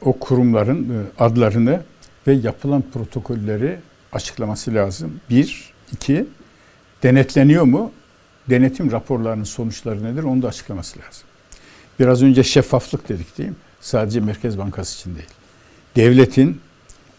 [0.01, 1.81] o kurumların e, adlarını
[2.27, 3.79] ve yapılan protokolleri
[4.13, 5.21] açıklaması lazım.
[5.31, 6.27] Bir, iki,
[7.03, 7.93] denetleniyor mu?
[8.51, 10.23] Denetim raporlarının sonuçları nedir?
[10.23, 11.23] Onu da açıklaması lazım.
[12.01, 13.55] Biraz önce şeffaflık dedik değil mi?
[13.81, 15.29] Sadece Merkez Bankası için değil.
[15.97, 16.61] Devletin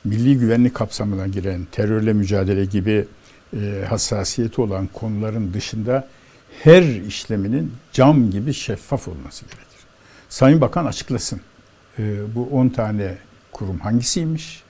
[0.03, 3.05] milli güvenlik kapsamına giren terörle mücadele gibi
[3.53, 6.07] e, hassasiyeti olan konuların dışında
[6.63, 9.63] her işleminin cam gibi şeffaf olması gerekir.
[10.29, 11.41] Sayın Bakan açıklasın.
[11.99, 13.17] E, bu 10 tane
[13.51, 14.62] kurum hangisiymiş?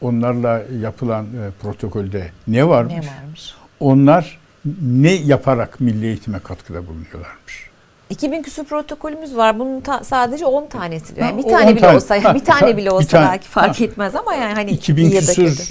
[0.00, 2.94] Onlarla yapılan e, protokolde ne varmış?
[2.94, 3.54] Ne varmış?
[3.80, 4.38] Onlar
[4.82, 7.68] ne yaparak milli eğitime katkıda bulunuyorlarmış?
[8.10, 9.58] 2000 küsur protokolümüz var.
[9.58, 11.26] Bunun ta- sadece 10 tanesi diyor.
[11.26, 11.96] Yani bir tane 10 bile tane.
[11.96, 13.28] olsa, Ha, bir tane ta- bile bir olsa tane.
[13.28, 13.84] belki fark Ha.
[13.84, 15.68] etmez ama yani hani 2000 iyi ya da küsur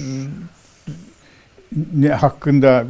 [1.94, 2.86] ne hakkında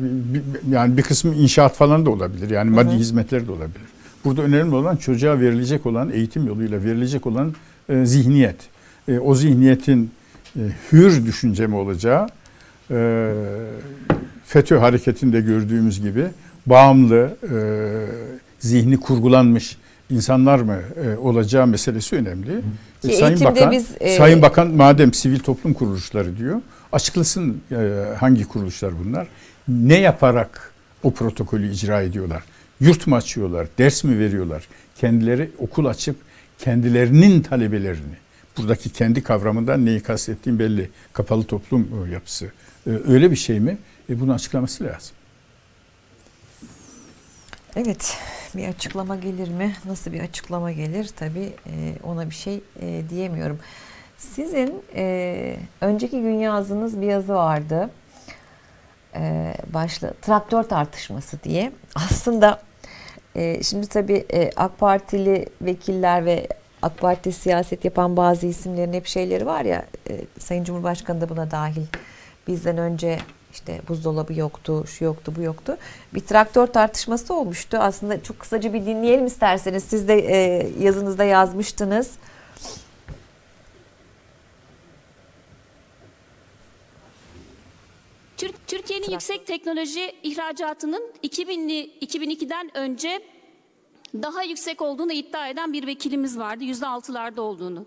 [0.71, 2.50] yani bir kısmı inşaat falan da olabilir.
[2.50, 3.82] Yani maddi hizmetler de olabilir.
[4.26, 7.54] Burada önemli olan çocuğa verilecek olan eğitim yoluyla verilecek olan
[7.89, 8.56] e, zihniyet.
[9.08, 10.12] E, o zihniyetin
[10.56, 12.28] e, hür düşünce mi olacağı
[12.92, 13.32] e,
[14.46, 16.26] FETÖ hareketinde gördüğümüz gibi
[16.66, 17.58] bağımlı, e,
[18.60, 19.78] zihni kurgulanmış
[20.10, 22.62] insanlar mı e, olacağı meselesi önemli.
[23.02, 27.76] Ki Sayın Bakan, biz, e, Sayın Bakan madem sivil toplum kuruluşları diyor, açıklasın e,
[28.20, 29.28] hangi kuruluşlar bunlar,
[29.68, 30.72] ne yaparak
[31.04, 32.44] o protokolü icra ediyorlar,
[32.80, 36.16] yurt mu açıyorlar, ders mi veriyorlar, kendileri okul açıp
[36.60, 38.18] kendilerinin talebelerini,
[38.58, 42.52] buradaki kendi kavramından neyi kastettiğim belli, kapalı toplum e, yapısı,
[42.88, 43.78] E, öyle bir şey mi?
[44.10, 45.15] E, bunu açıklaması lazım.
[47.76, 48.17] Evet,
[48.56, 49.76] bir açıklama gelir mi?
[49.86, 51.10] Nasıl bir açıklama gelir?
[51.15, 52.62] Tabii e, ona bir şey
[53.10, 53.60] diyemiyorum.
[54.17, 54.84] Sizin
[55.82, 57.89] önceki gün yazdığınız bir yazı vardı.
[59.74, 61.72] Başlı traktör tartışması diye.
[61.96, 62.62] Aslında
[63.62, 66.48] şimdi tabii AK Partili vekiller ve
[66.82, 69.86] AK Parti siyaset yapan bazı isimlerin hep şeyleri var ya.
[70.10, 71.82] e, Sayın Cumhurbaşkanı da buna dahil.
[72.48, 73.20] Bizden önce
[73.54, 75.78] işte buzdolabı yoktu, şu yoktu, bu yoktu.
[76.13, 77.78] Bir traktör tartışması olmuştu.
[77.82, 79.84] Aslında çok kısaca bir dinleyelim isterseniz.
[79.84, 82.12] Siz de e, yazınızda yazmıştınız.
[88.38, 93.20] Tür- Türkiye'nin yüksek teknoloji ihracatının 2000'li 2002'den önce
[94.13, 96.63] daha yüksek olduğunu iddia eden bir vekilimiz vardı.
[96.63, 97.86] %6'larda olduğunu.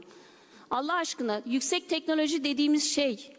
[0.71, 3.33] Allah aşkına yüksek teknoloji dediğimiz şey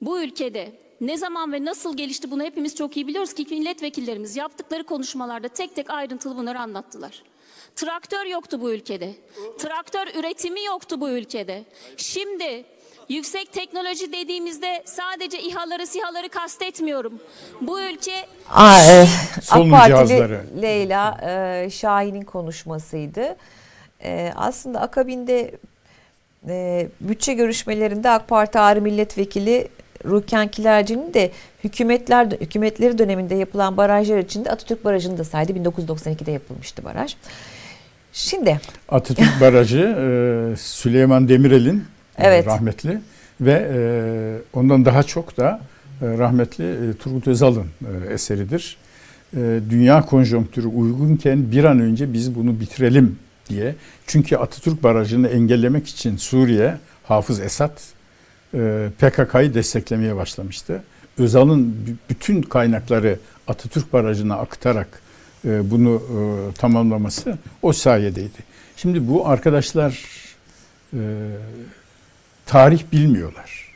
[0.00, 4.84] bu ülkede ne zaman ve nasıl gelişti bunu hepimiz çok iyi biliyoruz ki milletvekillerimiz yaptıkları
[4.84, 7.22] konuşmalarda tek tek ayrıntılı bunları anlattılar.
[7.76, 9.14] Traktör yoktu bu ülkede.
[9.58, 11.64] Traktör üretimi yoktu bu ülkede.
[11.96, 12.64] Şimdi
[13.08, 17.12] Yüksek teknoloji dediğimizde sadece İHA'ları, SİHA'ları kastetmiyorum.
[17.60, 19.06] Bu ülke Aa, e,
[19.50, 20.62] AK Partili.
[20.62, 23.36] Leyla e, Şahin'in konuşmasıydı.
[24.04, 25.50] E, aslında akabinde
[26.48, 29.68] e, bütçe görüşmelerinde AK Parti Ağrı Milletvekili
[30.04, 31.30] Ruken Kilerci'nin de
[31.64, 35.52] hükümetler hükümetleri döneminde yapılan barajlar içinde Atatürk Barajı'nı da saydı.
[35.52, 37.16] 1992'de yapılmıştı baraj.
[38.12, 41.84] Şimdi Atatürk Barajı e, Süleyman Demirel'in
[42.18, 42.46] Evet.
[42.46, 43.00] rahmetli
[43.40, 43.78] ve e,
[44.58, 45.60] ondan daha çok da
[46.02, 48.76] e, rahmetli e, Turgut Özal'ın e, eseridir.
[49.36, 53.74] E, dünya konjonktürü uygunken bir an önce biz bunu bitirelim diye.
[54.06, 56.74] Çünkü Atatürk Barajı'nı engellemek için Suriye,
[57.04, 57.78] Hafız Esad
[58.54, 60.82] e, PKK'yı desteklemeye başlamıştı.
[61.18, 61.74] Özal'ın
[62.10, 65.02] bütün kaynakları Atatürk Barajı'na aktarak
[65.44, 68.56] e, bunu e, tamamlaması o sayedeydi.
[68.76, 70.04] Şimdi bu arkadaşlar
[70.94, 71.00] e,
[72.46, 73.66] tarih bilmiyorlar.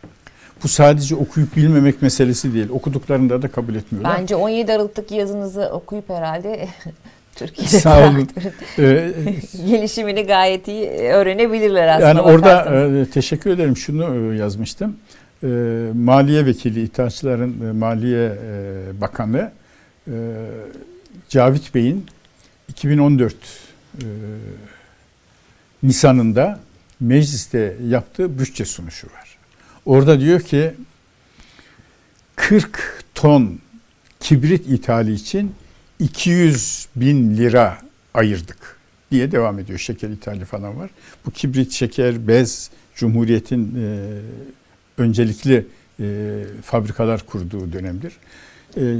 [0.62, 2.68] Bu sadece okuyup bilmemek meselesi değil.
[2.70, 4.18] Okuduklarında da kabul etmiyorlar.
[4.18, 6.68] bence 17 Aralık'taki yazınızı okuyup herhalde
[7.34, 8.24] Türkiye'de Sağ olun.
[8.26, 9.12] traktörün E,
[9.66, 12.08] gelişimini gayet iyi öğrenebilirler aslında.
[12.08, 14.96] Yani orada e, teşekkür ederim şunu e, yazmıştım.
[15.42, 15.46] E,
[15.94, 19.52] Maliye Vekili, İttihatçıların e, Maliye e, Bakanı
[20.08, 20.12] e,
[21.28, 22.06] Cavit Bey'in
[22.68, 24.04] 2014 e,
[25.82, 26.60] Nisan'ında
[27.00, 29.38] mecliste yaptığı bütçe sunuşu var.
[29.84, 30.74] Orada diyor ki
[32.36, 33.58] 40 ton
[34.20, 35.54] kibrit ithali için
[35.98, 37.78] 200 bin lira
[38.14, 38.76] ayırdık
[39.10, 39.78] diye devam ediyor.
[39.78, 40.90] Şeker ithali falan var.
[41.26, 44.08] Bu kibrit, şeker, bez Cumhuriyet'in e,
[44.98, 45.66] öncelikli
[46.00, 48.12] e, fabrikalar kurduğu dönemdir.
[48.76, 48.96] E,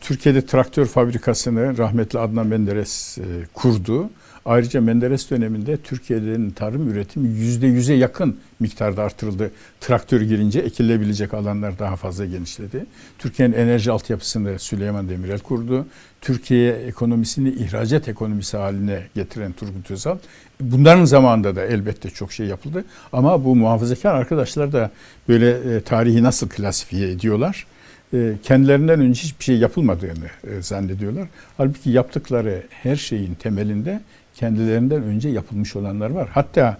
[0.00, 3.22] Türkiye'de traktör fabrikasını rahmetli Adnan Menderes e,
[3.54, 4.10] kurdu.
[4.44, 9.50] Ayrıca Menderes döneminde Türkiye'nin tarım üretimi yüzde yüze yakın miktarda artırıldı.
[9.80, 12.86] Traktör girince ekilebilecek alanlar daha fazla genişledi.
[13.18, 15.86] Türkiye'nin enerji altyapısını Süleyman Demirel kurdu.
[16.20, 20.18] Türkiye ekonomisini ihracat ekonomisi haline getiren Turgut Özal.
[20.60, 22.84] Bunların zamanında da elbette çok şey yapıldı.
[23.12, 24.90] Ama bu muhafazakar arkadaşlar da
[25.28, 27.66] böyle e, tarihi nasıl klasifiye ediyorlar?
[28.14, 31.28] E, kendilerinden önce hiçbir şey yapılmadığını e, zannediyorlar.
[31.56, 34.00] Halbuki yaptıkları her şeyin temelinde
[34.34, 36.28] kendilerinden önce yapılmış olanlar var.
[36.32, 36.78] Hatta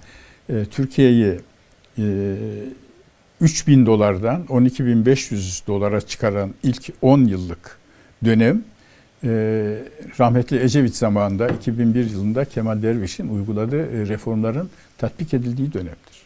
[0.49, 1.41] e, Türkiye'yi
[1.99, 2.35] e,
[3.41, 7.79] 3000 dolardan 12.500 dolara çıkaran ilk 10 yıllık
[8.25, 8.65] dönem
[9.25, 9.29] e,
[10.21, 16.25] rahmetli Ecevit zamanında 2001 yılında Kemal Derviş'in uyguladığı e, reformların tatbik edildiği dönemdir.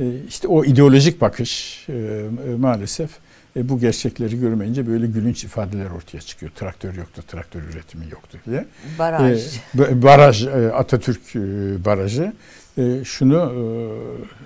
[0.00, 2.24] E, işte o ideolojik bakış e,
[2.58, 3.10] maalesef
[3.56, 6.52] e, bu gerçekleri görmeyince böyle gülünç ifadeler ortaya çıkıyor.
[6.52, 8.66] Traktör yoktu, traktör üretimi yoktu diye.
[8.98, 9.56] baraj.
[9.78, 11.40] E, baraj, e, Atatürk e,
[11.84, 12.32] barajı.
[12.78, 13.62] E, şunu e,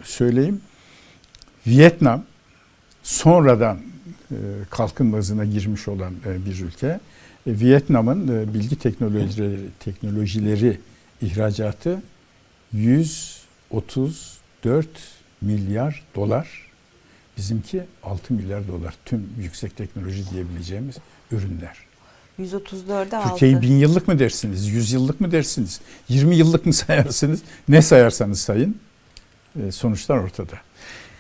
[0.05, 0.61] söyleyeyim.
[1.67, 2.25] Vietnam
[3.03, 3.79] sonradan
[4.31, 4.37] e,
[4.71, 6.87] kalkınma hızına girmiş olan e, bir ülke.
[6.87, 7.01] E,
[7.47, 10.81] Vietnam'ın e, bilgi teknolojileri, teknolojileri
[11.23, 12.03] ihracatı
[12.73, 14.87] 134
[15.41, 16.68] milyar dolar.
[17.39, 18.95] Bizimki 6 milyar dolar.
[19.05, 20.97] Tüm yüksek teknoloji diyebileceğimiz
[21.33, 21.77] ürünler.
[22.41, 23.29] 134'e 6.
[23.31, 28.41] Türkiye'yi bin yıllık mı dersiniz, yüz yıllık mı dersiniz, 20 yıllık mı sayarsınız, ne sayarsanız
[28.41, 28.77] sayın
[29.67, 30.55] e, sonuçlar ortada.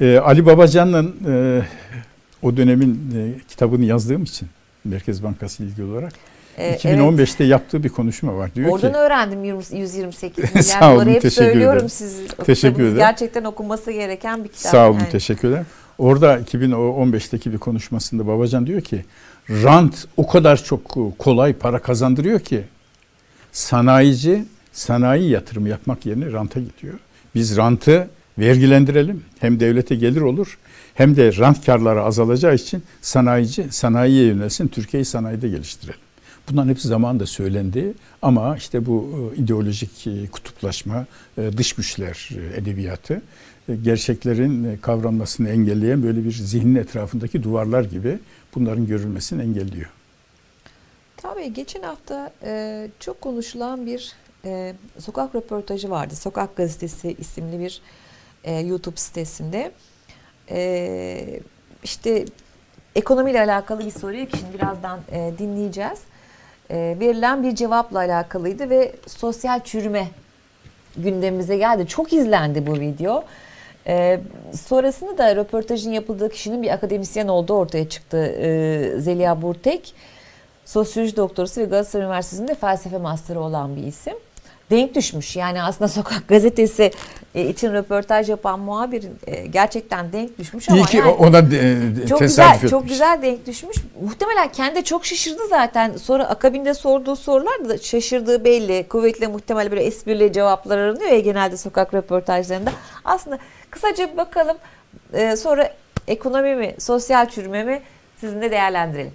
[0.00, 1.62] E, Ali Babacan'ın e,
[2.42, 4.48] o dönemin e, kitabını yazdığım için
[4.85, 6.12] Merkez Bankası ilgili olarak
[6.59, 8.54] Ee, 2015'te yaptığı bir konuşma var.
[8.54, 11.90] Diyor Oradan ki öğrendim 20 128 milyar Sağ olun, doları hep teşekkür söylüyorum ederim.
[11.90, 12.20] siz.
[12.46, 12.96] Teşekkür ederim.
[12.96, 14.72] Gerçekten okunması gereken bir kitap.
[14.72, 15.11] Sağ olun, yani.
[15.11, 15.66] teşekkür ederim.
[15.99, 19.05] Orada 2015'teki bir konuşmasında Babacan diyor ki
[19.51, 22.65] rant o kadar çok kolay para kazandırıyor ki
[23.53, 26.95] sanayici sanayi yatırımı yapmak yerine ranta gidiyor.
[27.35, 29.25] Biz rantı vergilendirelim.
[29.39, 30.59] Hem devlete gelir olur
[30.95, 34.69] hem de rant karları azalacağı için sanayici sanayiye yönelsin.
[34.69, 36.01] Türkiye'yi sanayide geliştirelim.
[36.51, 41.07] Bunların hepsi zamanında söylendi ama işte bu e, ideolojik e, kutuplaşma,
[41.39, 43.23] e, dış güçler edebiyatı
[43.74, 48.18] gerçeklerin e, kavranmasını engelleyen böyle bir zihnin etrafındaki duvarlar gibi
[48.54, 49.90] bunların görülmesini engelliyor.
[51.16, 54.12] Tabii geçen hafta e, çok konuşulan bir
[54.44, 56.16] e, sokak röportajı vardı.
[56.16, 57.81] Sokak Gazetesi isimli bir
[58.44, 59.72] e, YouTube sitesinde.
[60.50, 61.40] E,
[61.83, 62.24] işte
[62.96, 65.98] ekonomiyle alakalı bir soruyu ki şimdi birazdan e, dinleyeceğiz.
[66.70, 70.09] E, verilen bir cevapla alakalıydı ve sosyal çürüme
[70.96, 71.87] gündemimize geldi.
[71.87, 73.24] Çok izlendi bu video.
[73.88, 74.20] Ee,
[74.66, 78.16] sonrasında da röportajın yapıldığı kişinin bir akademisyen olduğu ortaya çıktı.
[78.40, 79.94] Ee, Zeliha Burtek.
[80.64, 84.12] Sosyoloji doktorusu ve Galatasaray Üniversitesi'nde felsefe masterı olan bir isim.
[84.70, 85.37] denk düşmüş.
[85.37, 86.90] Yani aslında Sokak Gazetesi
[87.35, 91.51] e, için röportaj yapan muhabir e, gerçekten denk düşmüş ama İyi ki yani ona de,
[91.96, 92.70] de- çok güzel etmiş.
[92.70, 93.77] çok güzel denk düşmüş.
[94.03, 95.96] Muhtemelen kendi çok şaşırdı zaten.
[95.96, 98.88] Sonra akabinde sorduğu sorular da şaşırdığı belli.
[98.88, 102.70] Kuvvetle muhtemel böyle esprili cevaplar aranıyor ya genelde sokak röportajlarında.
[103.05, 103.38] Aslında
[103.79, 104.57] kısaca bir bakalım.
[105.12, 105.75] E, sonra
[106.07, 107.83] ekonomi mi, sosyal çürüme mi
[108.17, 109.12] sizinle değerlendirelim.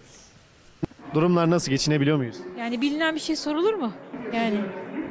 [1.13, 2.37] Durumlar nasıl geçinebiliyor muyuz?
[2.59, 3.91] Yani bilinen bir şey sorulur mu?
[4.33, 4.57] Yani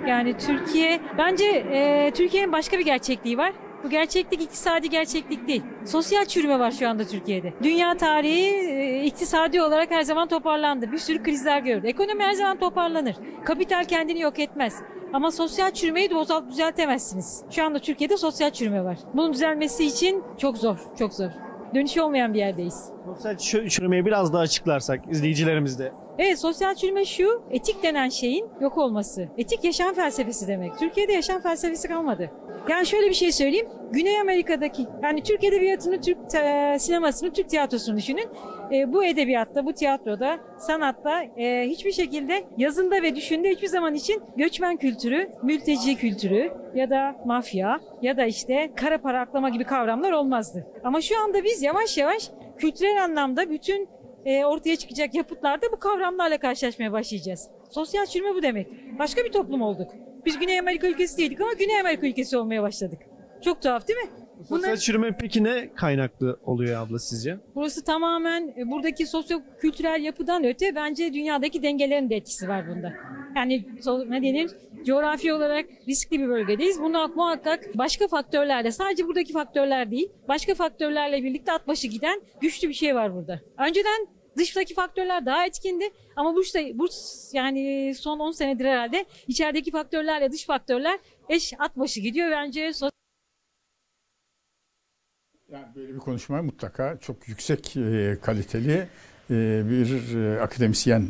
[0.06, 3.52] yani Türkiye bence e, Türkiye'nin başka bir gerçekliği var.
[3.84, 5.62] Bu gerçeklik iktisadi gerçeklik değil.
[5.86, 7.52] Sosyal çürüme var şu anda Türkiye'de.
[7.62, 10.92] Dünya tarihi e, iktisadi olarak her zaman toparlandı.
[10.92, 11.86] Bir sürü krizler gördü.
[11.86, 13.16] Ekonomi her zaman toparlanır.
[13.44, 14.82] Kapital kendini yok etmez.
[15.12, 16.14] Ama sosyal çürümeyi de
[16.50, 17.44] düzeltemezsiniz.
[17.50, 18.98] Şu anda Türkiye'de sosyal çürüme var.
[19.14, 21.30] Bunun düzelmesi için çok zor, çok zor.
[21.74, 22.84] Dönüşü olmayan bir yerdeyiz.
[23.04, 25.92] Sosyal çö- çürümeyi biraz daha açıklarsak izleyicilerimiz de.
[26.18, 29.28] Evet sosyal çürüme şu, etik denen şeyin yok olması.
[29.38, 30.78] Etik yaşam felsefesi demek.
[30.78, 32.30] Türkiye'de yaşam felsefesi kalmadı.
[32.68, 33.68] Yani şöyle bir şey söyleyeyim.
[33.92, 36.18] Güney Amerika'daki, yani Türk edebiyatını, Türk
[36.82, 38.28] sinemasını, Türk tiyatrosunu düşünün.
[38.72, 44.22] E, bu edebiyatta, bu tiyatroda, sanatta e, hiçbir şekilde yazında ve düşünde hiçbir zaman için
[44.36, 50.12] göçmen kültürü, mülteci kültürü ya da mafya ya da işte kara para aklama gibi kavramlar
[50.12, 50.66] olmazdı.
[50.84, 53.88] Ama şu anda biz yavaş yavaş kültürel anlamda bütün
[54.24, 57.50] e, ortaya çıkacak yapıtlarda bu kavramlarla karşılaşmaya başlayacağız.
[57.70, 58.66] Sosyal çürüme bu demek.
[58.98, 59.90] Başka bir toplum olduk.
[60.24, 62.98] Biz Güney Amerika ülkesi değildik ama Güney Amerika ülkesi olmaya başladık.
[63.44, 64.21] Çok tuhaf değil mi?
[64.48, 67.38] Sosyal Bunlar- çürüme peki ne kaynaklı oluyor abla sizce?
[67.54, 72.92] Burası tamamen e, buradaki sosyo-kültürel yapıdan öte bence dünyadaki dengelerin de etkisi var bunda.
[73.36, 73.64] Yani
[74.08, 74.50] ne denir?
[74.86, 76.80] Coğrafi olarak riskli bir bölgedeyiz.
[76.80, 82.68] Buna muhakkak başka faktörlerle, sadece buradaki faktörler değil, başka faktörlerle birlikte at başı giden güçlü
[82.68, 83.40] bir şey var burada.
[83.58, 85.84] Önceden dıştaki faktörler daha etkindi
[86.16, 86.86] ama bu işte bu
[87.32, 92.30] yani son 10 senedir herhalde içerideki faktörlerle dış faktörler eş at başı gidiyor.
[92.30, 92.72] Bence
[95.52, 98.86] Yani böyle bir konuşma mutlaka çok yüksek e, kaliteli
[99.30, 101.08] e, bir e, akademisyen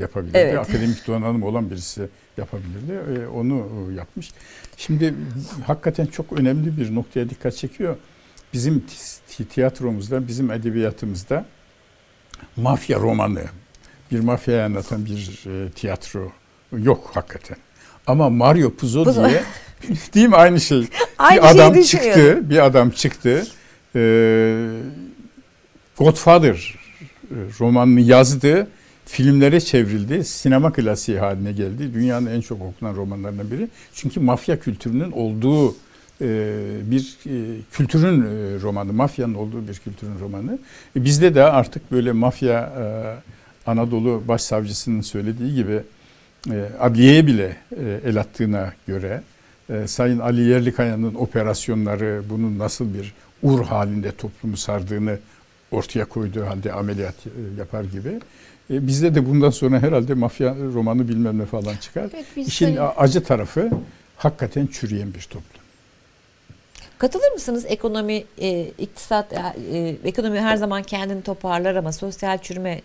[0.00, 0.38] yapabilirdi.
[0.38, 0.58] Evet.
[0.58, 3.26] Akademik donanım olan birisi yapabilirdi.
[3.26, 4.30] Onu yapmış.
[4.76, 5.14] Şimdi
[5.66, 7.96] hakikaten çok önemli bir noktaya dikkat çekiyor.
[8.52, 8.84] Bizim
[9.28, 11.44] ti- tiyatromuzda, bizim edebiyatımızda
[12.56, 13.44] mafya romanı,
[14.10, 16.32] bir mafyayı anlatan bir tiyatro
[16.72, 17.56] yok hakikaten.
[18.06, 19.42] Ama Mario Puzo diye
[20.14, 20.88] değil mi aynı şey?
[21.18, 23.46] Aynı bir adam çıktı, bir adam çıktı.
[23.96, 24.68] Ee,
[25.98, 26.74] Godfather
[27.30, 28.68] e, romanını yazdı,
[29.06, 31.94] filmlere çevrildi, sinema klasiği haline geldi.
[31.94, 33.68] Dünyanın en çok okunan romanlarından biri.
[33.94, 35.74] Çünkü mafya kültürünün olduğu
[36.20, 38.22] e, bir e, kültürün
[38.60, 40.58] romanı, mafyanın olduğu bir kültürün romanı.
[40.96, 42.72] Bizde de artık böyle mafya
[43.66, 45.80] Anadolu Başsavcısının söylediği gibi
[46.80, 47.56] adliyeye bile
[48.04, 49.22] el attığına göre
[49.86, 55.18] Sayın Ali Yerlikaya'nın operasyonları bunun nasıl bir ur halinde toplumu sardığını
[55.70, 58.08] ortaya koyduğu halde ameliyat e, yapar gibi.
[58.70, 62.08] E, bizde de bundan sonra herhalde mafya romanı bilmem ne falan çıkar.
[62.14, 63.70] Evet, İşin sayın- acı tarafı
[64.16, 65.62] hakikaten çürüyen bir toplum.
[66.98, 69.32] Katılır mısınız ekonomi, e, iktisat,
[69.72, 72.80] e, ekonomi her zaman kendini toparlar ama sosyal çürüme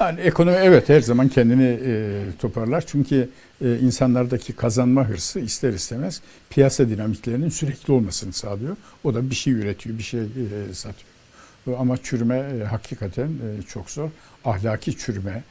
[0.00, 2.84] Yani ekonomi evet her zaman kendini e, toparlar.
[2.86, 3.28] Çünkü
[3.60, 8.76] e, insanlardaki kazanma hırsı ister istemez piyasa dinamiklerinin sürekli olmasını sağlıyor.
[9.04, 11.78] O da bir şey üretiyor, bir şey e, satıyor.
[11.78, 14.10] Ama çürüme e, hakikaten e, çok zor.
[14.44, 15.42] Ahlaki çürüme,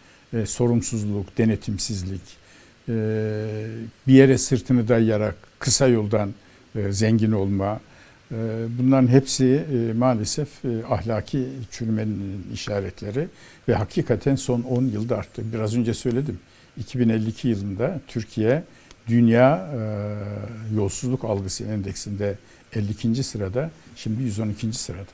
[0.45, 2.21] sorumsuzluk, denetimsizlik,
[4.07, 6.33] bir yere sırtını dayayarak kısa yoldan
[6.89, 7.79] zengin olma,
[8.31, 8.35] e,
[8.79, 9.63] bunların hepsi
[9.97, 10.49] maalesef
[10.89, 13.27] ahlaki çürümenin işaretleri
[13.67, 15.43] ve hakikaten son 10 yılda arttı.
[15.53, 16.39] Biraz önce söyledim.
[16.78, 18.63] 2052 yılında Türkiye
[19.07, 19.80] dünya e,
[20.76, 22.36] yolsuzluk algısı endeksinde
[22.76, 23.24] 52.
[23.24, 24.74] sırada, şimdi 112.
[24.74, 25.11] sırada.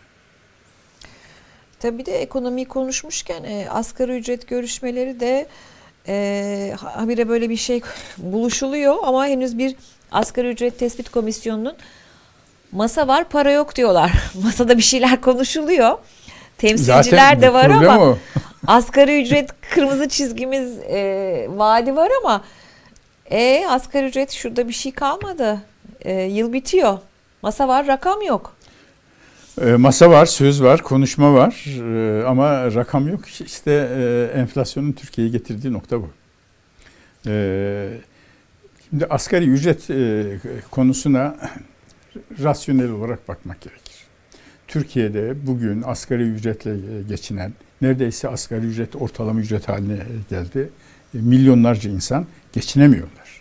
[1.79, 5.47] Tabii de ekonomiyi konuşmuşken e, asgari ücret görüşmeleri de
[6.07, 7.81] e, habire böyle bir şey
[8.17, 9.75] buluşuluyor ama henüz bir
[10.11, 11.75] asgari ücret tespit komisyonunun
[12.71, 14.11] masa var para yok diyorlar.
[14.43, 15.97] Masada bir şeyler konuşuluyor.
[16.57, 18.17] Temsilciler de var ama o.
[18.67, 22.43] asgari ücret kırmızı çizgimiz e, vaadi var ama
[23.31, 25.61] e, asgari ücret şurada bir şey kalmadı.
[26.01, 26.97] E, yıl bitiyor.
[27.41, 28.55] Masa var rakam yok.
[29.61, 33.27] E, Masa var, söz var, konuşma var E, ama rakam yok.
[33.29, 36.09] İşte e, enflasyonun Türkiye'ye getirdiği nokta bu.
[37.27, 37.89] E,
[38.89, 40.23] Şimdi asgari ücret e,
[40.71, 41.35] konusuna
[42.43, 43.95] rasyonel olarak bakmak gerekir.
[44.67, 49.97] Türkiye'de bugün asgari ücretle e, geçinen, neredeyse asgari ücret ortalama ücret haline
[50.29, 50.69] geldi.
[51.15, 53.39] E, Milyonlarca insan geçinemiyorlar.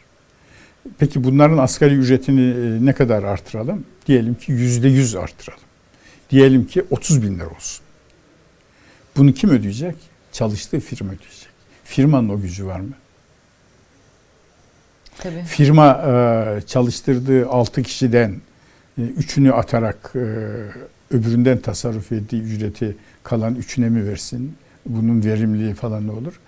[0.99, 3.85] Peki bunların asgari ücretini e, ne kadar artıralım?
[4.07, 5.63] Diyelim ki yüzde yüz artıralım.
[6.31, 7.85] Diyelim ki 30 bin lira olsun.
[9.17, 9.97] Bunu kim ödeyecek?
[10.33, 11.49] Çalıştığı firma ödeyecek.
[11.85, 12.93] Firmanın o gücü var mı?
[15.19, 15.43] Tabii.
[15.43, 18.41] Firma e, çalıştırdığı 6 kişiden
[18.99, 20.23] e, üçünü atarak e,
[21.11, 24.55] öbüründen tasarruf ettiği ücreti kalan üçüne mi versin?
[24.87, 26.41] Bunun verimliliği falan ne olur?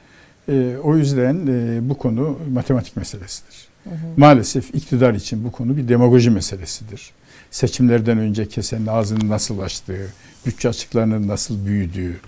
[0.48, 3.70] E, o yüzden e, bu konu matematik meselesidir.
[4.16, 7.10] Maalesef iktidar için bu konu bir demagoji meselesidir.
[7.50, 10.06] Seçimlerden önce kesenin ağzını nasıl açtığı,
[10.46, 12.20] bütçe açıklarının nasıl büyüdüğü,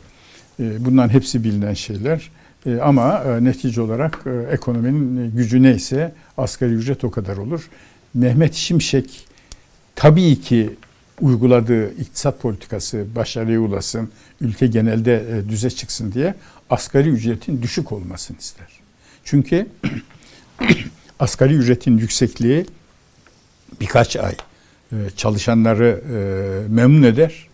[0.60, 2.30] e, bunların hepsi bilinen şeyler.
[2.66, 7.68] E, Ama e, netice olarak e, ekonominin gücü neyse asgari ücret o kadar olur.
[8.14, 9.26] Mehmet Şimşek
[9.96, 10.70] tabii ki
[11.22, 14.10] uyguladığı iktisat politikası başarıya ulaşsın,
[14.40, 16.34] ülke genelde e, düze çıksın diye
[16.70, 18.66] asgari ücretin düşük olmasını ister.
[19.24, 19.66] Çünkü
[21.18, 22.66] asgari ücretin yüksekliği
[23.80, 24.34] birkaç ay
[24.92, 26.18] e, çalışanları e,
[26.68, 27.48] memnun eder.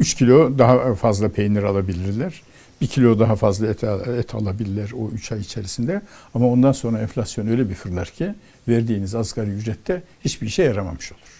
[0.00, 2.42] 3 kilo daha fazla peynir alabilirler.
[2.80, 3.84] 1 kilo daha fazla et,
[4.18, 6.02] et alabilirler o 3 ay içerisinde.
[6.34, 8.34] Ama ondan sonra enflasyon öyle bir fırlar ki
[8.68, 11.39] verdiğiniz asgari ücrette hiçbir işe yaramamış olur.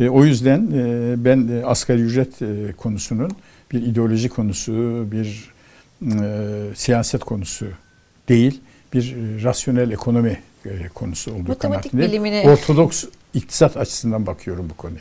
[0.00, 3.36] E, o yüzden e, ben e, asgari ücret e, konusunun
[3.72, 4.72] bir ideoloji konusu,
[5.12, 5.50] bir
[6.02, 7.66] e, siyaset konusu
[8.28, 8.60] değil,
[8.92, 11.60] bir e, rasyonel ekonomi e, konusu olduğu Matematik
[11.92, 12.12] kanaatindeyim.
[12.24, 13.04] bilimine- Ortodoks
[13.34, 15.00] iktisat açısından bakıyorum bu konuya.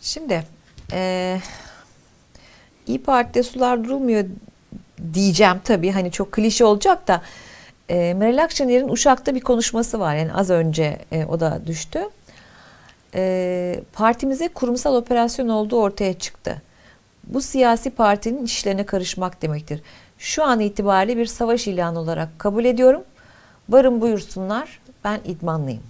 [0.00, 0.42] Şimdi
[0.92, 1.40] eee
[2.86, 4.24] İyi Parti'de sular durulmuyor
[5.14, 7.22] diyeceğim tabii hani çok klişe olacak da
[7.88, 11.98] eee Meral Akşener'in Uşak'ta bir konuşması var yani az önce e, o da düştü.
[13.16, 16.62] Eee, partimize kurumsal operasyon olduğu ortaya çıktı.
[17.26, 19.80] Bu siyasi partinin işlerine karışmak demektir.
[20.18, 23.02] Şu an itibariyle bir savaş ilanı olarak kabul ediyorum.
[23.68, 25.82] Varın buyursunlar ben idmanlıyım.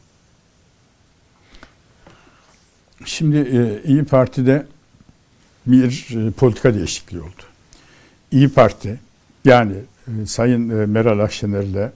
[3.04, 4.66] Şimdi e, İyi Parti'de
[5.66, 7.42] bir e, politika değişikliği oldu.
[8.30, 9.00] İyi Parti
[9.44, 9.74] yani
[10.08, 11.90] e, Sayın e, Meral Akşener'le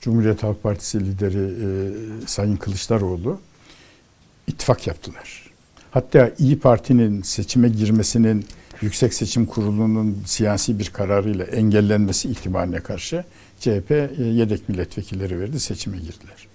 [0.00, 3.40] Cumhuriyet Halk Partisi lideri e, Sayın Kılıçdaroğlu
[4.46, 5.42] ittifak yaptılar.
[5.90, 8.46] Hatta İyi Parti'nin seçime girmesinin
[8.82, 13.24] Yüksek Seçim Kurulu'nun siyasi bir kararıyla engellenmesi ihtimaline karşı
[13.60, 16.48] CHP e, yedek milletvekilleri verdi, seçime girdiler.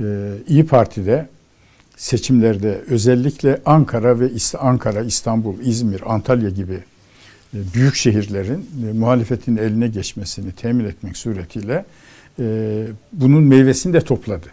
[0.00, 0.04] E,
[0.48, 1.28] İyi Parti'de
[1.96, 6.78] seçimlerde özellikle Ankara ve Ankara, İstanbul, İzmir, Antalya gibi
[7.54, 11.84] e, büyük şehirlerin e, muhalefetin eline geçmesini temin etmek suretiyle
[13.12, 14.46] bunun meyvesini de topladı.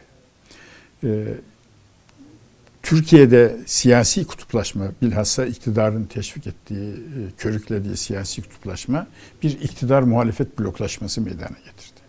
[2.82, 6.98] E, Türkiye'de siyasi kutuplaşma bilhassa iktidarın teşvik ettiği, e,
[7.38, 9.08] körüklediği siyasi kutuplaşma
[9.44, 12.02] bir iktidar muhalefet bloklaşması meydana getirdi.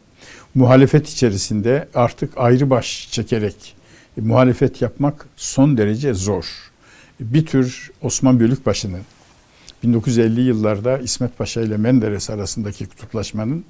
[0.54, 3.74] Muhalefet içerisinde artık ayrı baş çekerek
[4.18, 6.44] e, muhalefet yapmak son derece zor.
[7.20, 9.02] Bir tür Osman Bölükbaşı'nın
[9.82, 13.64] 1950 yıllarda İsmet Paşa ile Menderes arasındaki kutuplaşmanın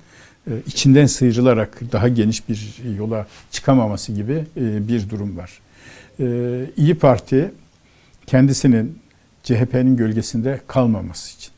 [0.47, 5.61] e, içinden sıyrılarak daha geniş bir yola çıkamaması gibi e, bir durum var.
[6.23, 7.53] E, İyi Parti
[8.27, 8.99] kendisinin
[9.43, 11.53] CHP'nin gölgesinde kalmaması için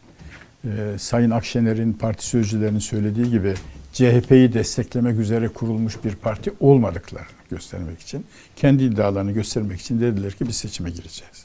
[0.65, 3.55] e, Sayın Akşener'in parti sözcülerinin söylediği gibi
[3.93, 10.49] CHP'yi desteklemek üzere kurulmuş bir parti olmadıklarını göstermek için, kendi iddialarını göstermek için dediler ki
[10.49, 11.45] biz seçime gireceğiz.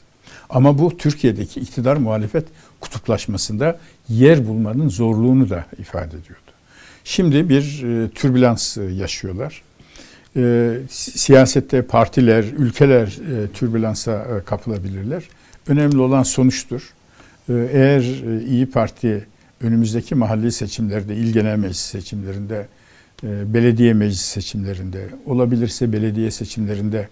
[0.50, 2.44] Ama bu Türkiye'deki iktidar muhalefet
[2.80, 6.50] kutuplaşmasında yer bulmanın zorluğunu da ifade ediyordu.
[7.04, 9.62] Şimdi bir e, türbülans yaşıyorlar.
[10.36, 15.22] E, si- siyasette partiler, ülkeler e, türbülansa e, kapılabilirler.
[15.68, 16.92] Önemli olan sonuçtur.
[17.48, 19.26] E, eğer e, İyi Parti
[19.60, 22.66] önümüzdeki mahalli seçimlerde, il genel meclis seçimlerinde,
[23.24, 27.08] e, belediye meclis seçimlerinde, olabilirse belediye seçimlerinde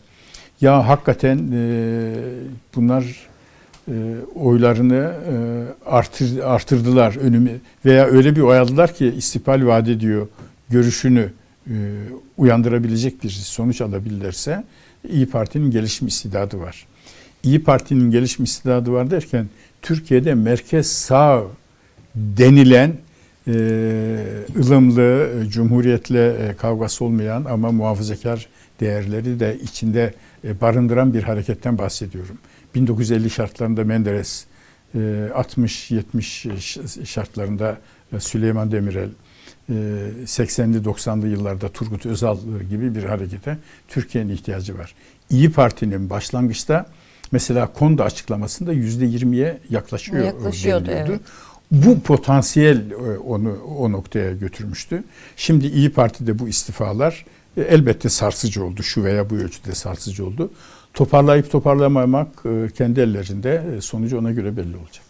[0.61, 2.14] ya hakikaten e,
[2.75, 3.29] bunlar
[3.89, 3.95] e,
[4.35, 5.35] oylarını e,
[5.91, 7.51] artır, artırdılar önümü
[7.85, 10.29] veya öyle bir oy aldılar ki istihbal vaat ediyor
[10.71, 11.31] görüşünü
[12.37, 14.64] uyandırabilecek bir sonuç alabilirlerse
[15.09, 16.87] İyi Parti'nin gelişim istidadı var.
[17.43, 19.47] İyi Parti'nin gelişim istidadı var derken
[19.83, 21.43] Türkiye'de merkez sağ
[22.14, 22.97] denilen
[23.47, 23.53] e,
[24.57, 28.49] ılımlı, e, cumhuriyetle e, kavgası olmayan ama muhafazakar
[28.81, 30.14] değerleri de içinde
[30.45, 32.39] e, barındıran bir hareketten bahsediyorum.
[32.75, 34.45] 1950 şartlarında Menderes,
[34.95, 37.79] e, 60-70 şartlarında
[38.12, 39.12] e, Süleyman Demirel, e,
[39.71, 42.39] 80'li 90'lı yıllarda Turgut Özal
[42.71, 43.59] gibi bir harekete
[43.89, 44.95] Türkiye'nin ihtiyacı var.
[45.31, 46.87] İyi Parti'nin başlangıçta
[47.33, 51.21] mesela Konda açıklamasında %20'ye yaklaşıyor Yaklaşıyordu, evet.
[51.71, 55.05] Bu potansiyel e, onu o noktaya götürmüştü.
[55.37, 57.25] Şimdi İyi Parti'de bu istifalar
[57.57, 58.83] e, elbette sarsıcı oldu.
[58.83, 60.51] Şu veya bu ölçüde sarsıcı oldu.
[60.95, 63.64] Toparlayıp toparlamamak e, kendi ellerinde.
[63.77, 65.08] E, Sonucu ona göre belli olacak.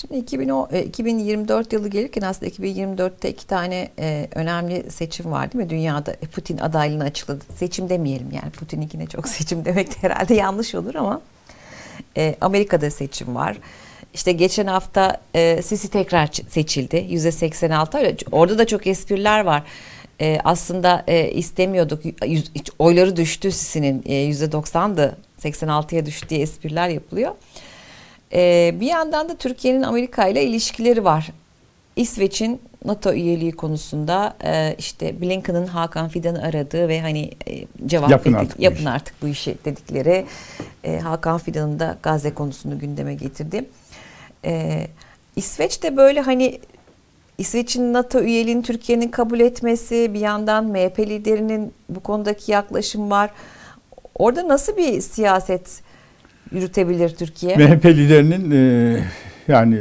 [0.00, 5.64] Şimdi 2010, e, 2024 yılı gelirken aslında 2024'te iki tane e, önemli seçim var değil
[5.64, 5.70] mi?
[5.70, 7.44] Dünyada E, Putin adaylığını açıkladı.
[7.56, 11.20] Seçim demeyelim yani Putin'inkine çok seçim demek de herhalde yanlış olur ama
[12.40, 13.58] Amerika'da seçim var.
[14.14, 15.20] İşte geçen hafta
[15.62, 16.96] Sisi tekrar seçildi.
[16.96, 18.16] %86 öyle.
[18.32, 19.62] Orada da çok espriler var.
[20.20, 22.02] E, aslında e, istemiyorduk.
[22.26, 24.02] Yüz- oyları düştü Sisi'nin.
[24.06, 25.16] E, %90'dı.
[25.42, 27.32] 86'ya düştü diye espriler yapılıyor.
[28.32, 31.28] Ee, bir yandan da Türkiye'nin Amerika ile ilişkileri var.
[31.96, 38.32] İsveç'in NATO üyeliği konusunda e, işte Blinken'ın Hakan Fidan'ı aradığı ve hani e, cevap Yapın
[38.32, 38.88] verdik- artık bu yapın işi.
[38.90, 40.26] artık bu işi dedikleri
[40.84, 43.64] e, Hakan Fidan'ın da Gazze konusunu gündeme getirdi.
[44.44, 44.86] E,
[45.36, 46.60] İsveç de böyle hani
[47.38, 53.30] İsveç'in NATO üyeliğini Türkiye'nin kabul etmesi, bir yandan MHP liderinin bu konudaki yaklaşım var.
[54.14, 55.80] Orada nasıl bir siyaset
[56.52, 57.56] yürütebilir Türkiye?
[57.66, 59.04] MHP liderinin e,
[59.48, 59.80] yani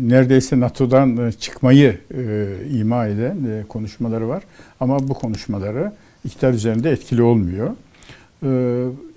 [0.00, 4.42] neredeyse NATO'dan e, çıkmayı e, ima eden e, konuşmaları var.
[4.80, 5.92] Ama bu konuşmaları
[6.24, 7.70] iktidar üzerinde etkili olmuyor.
[8.42, 8.50] E,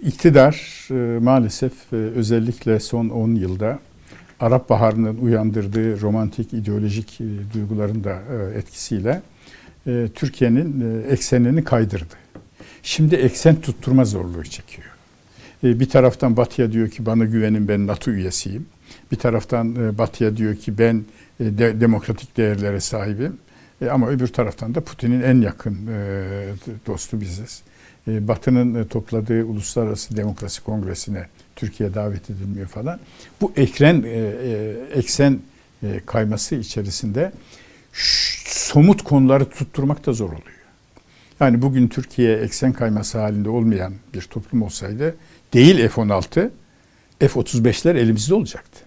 [0.02, 3.80] iktidar e, maalesef e, özellikle son 10 yılda
[4.40, 9.22] Arap Baharı'nın uyandırdığı romantik ideolojik e, duyguların da e, etkisiyle
[9.88, 12.14] e, Türkiye'nin e, eksenini kaydırdı.
[12.84, 14.97] Şimdi eksen tutturma zorluğu çekiyor.
[15.64, 18.66] E, Bir taraftan Batı'ya diyor ki bana güvenin ben NATO üyesiyim.
[19.12, 21.06] Bir taraftan e, Batı'ya diyor ki ben
[21.40, 23.38] e, de- demokratik değerlere sahibim.
[23.82, 26.24] E, Ama öbür taraftan da Putin'in en yakın e,
[26.88, 27.62] dostu biziz.
[28.08, 33.00] E, Batı'nın e, topladığı Uluslararası Demokrasi Kongresi'ne Türkiye davet edilmiyor falan.
[33.42, 35.40] Bu ekren e, e, eksen
[35.84, 37.32] e, kayması içerisinde
[38.46, 40.58] somut konuları tutturmak da zor oluyor.
[41.40, 45.16] Yani bugün Türkiye eksen kayması halinde olmayan bir toplum olsaydı
[45.54, 46.50] değil F-16,
[47.20, 48.80] F-35'ler elimizde olacaktı.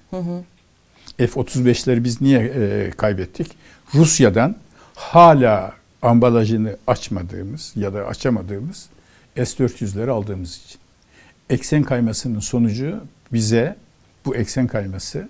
[1.16, 3.52] F-35'leri biz niye e, kaybettik?
[3.94, 4.56] Rusya'dan
[4.94, 8.88] hala ambalajını açmadığımız ya da açamadığımız
[9.36, 10.80] S-400'leri aldığımız için.
[11.50, 13.00] Eksen kaymasının sonucu
[13.32, 13.76] bize,
[14.24, 15.28] bu eksen kayması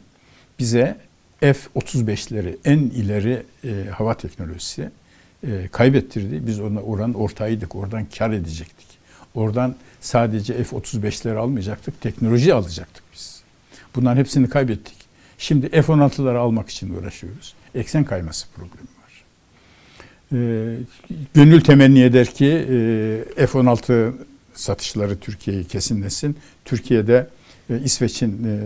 [0.58, 0.96] bize
[1.40, 4.90] F-35'leri en ileri e, hava teknolojisi
[5.46, 6.46] e, kaybettirdi.
[6.46, 7.74] Biz ona oranın ortağıydık.
[7.74, 8.86] Oradan kar edecektik.
[9.34, 12.00] Oradan sadece F-35'leri almayacaktık.
[12.00, 13.42] Teknoloji alacaktık biz.
[13.94, 14.94] Bunların hepsini kaybettik.
[15.38, 17.54] Şimdi F-16'ları almak için uğraşıyoruz.
[17.74, 19.24] Eksen kayması problemi var.
[20.32, 20.38] E,
[21.34, 24.12] gönül temenni eder ki e, F-16
[24.54, 26.36] satışları Türkiye'yi kesinlesin.
[26.64, 27.28] Türkiye'de
[27.70, 28.58] e, İsveç'in e,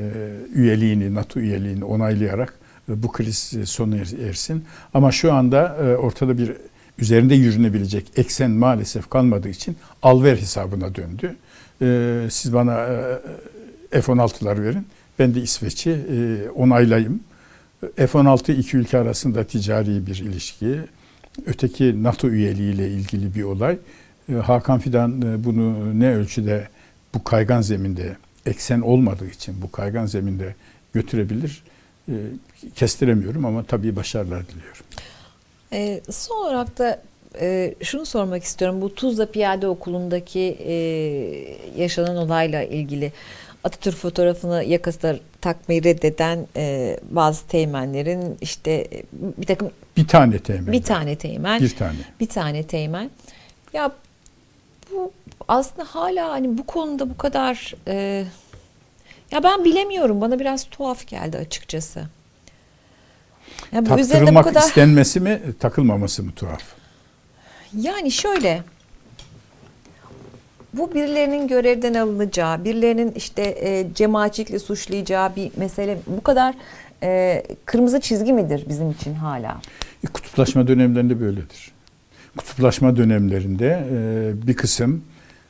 [0.55, 2.55] üyeliğini, NATO üyeliğini onaylayarak
[2.89, 4.64] e, bu kriz sona er- ersin.
[4.95, 6.53] Ama şu anda e, ortada bir
[6.99, 11.36] üzerinde yürünebilecek eksen maalesef kalmadığı için alver hesabına döndü.
[11.82, 12.86] E, Siz bana
[13.92, 14.86] e, F-16'lar verin,
[15.18, 17.20] ben de İsveç'i e, onaylayayım.
[17.97, 20.80] F-16 iki ülke arasında ticari bir ilişki.
[21.47, 23.78] Öteki NATO üyeliğiyle ilgili bir olay.
[24.28, 26.68] E, Hakan Fidan e, bunu ne ölçüde
[27.14, 28.16] bu kaygan zeminde
[28.47, 30.55] eksen olmadığı için bu kaygan zeminde
[30.95, 31.62] götürebilir
[32.09, 32.14] e,
[32.74, 34.82] kestiremiyorum ama tabii başarılar diliyorum.
[35.75, 37.01] Ee, son olarak da
[37.41, 38.81] e, şunu sormak istiyorum.
[38.81, 40.72] Bu Tuzla Piyade Okulu'ndaki e,
[41.83, 43.12] yaşanan olayla ilgili
[43.64, 50.72] Atatürk fotoğrafını yakasına takmayı reddeden e, bazı teğmenlerin işte e, bir takım Bir tane teğmen.
[50.72, 51.97] bir tane teğmen Bir tane.
[52.20, 53.11] bir tane teğmen.
[53.72, 53.93] Ya
[54.93, 55.12] bu
[55.49, 58.25] aslında hala hani bu konuda bu kadar e,
[59.31, 60.20] ya ben bilemiyorum.
[60.20, 62.05] Bana biraz tuhaf geldi açıkçası.
[63.75, 66.62] Ya bu üzerinde bu kadar istenmesi mi, takılmaması mı tuhaf?
[67.81, 68.62] yani şöyle
[70.72, 76.55] bu birilerinin görevden alınacağı, birilerinin işte e, cemaatçilikle suçlayacağı bir mesele bu kadar
[77.03, 79.61] e, kırmızı çizgi midir bizim için hala?
[80.05, 81.72] E, Kutuplaşma dönemlerinde böyledir.
[82.37, 85.05] Kutuplaşma dönemlerinde e, bir kısım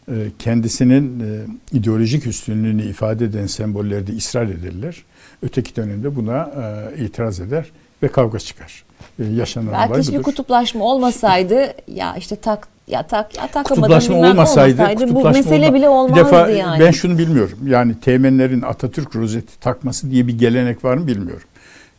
[0.09, 5.05] e, kendisinin e, ideolojik üstünlüğünü ifade eden sembollerde ısrar ederler.
[5.43, 6.53] Öteki dönemde buna
[6.97, 7.71] e, itiraz eder
[8.05, 8.85] ve kavga çıkar.
[9.19, 10.23] E, yaşanan Belki olay budur.
[10.23, 15.67] kutuplaşma olmasaydı ya işte tak ya tak ya takamadım Kutuplaşma olmasaydı, olmasaydı bu kutuplaşma mesele
[15.67, 16.81] olma- bile olmazdı bir defa yani.
[16.81, 17.59] ben şunu bilmiyorum.
[17.67, 21.47] Yani teğmenlerin Atatürk rozeti takması diye bir gelenek var mı bilmiyorum.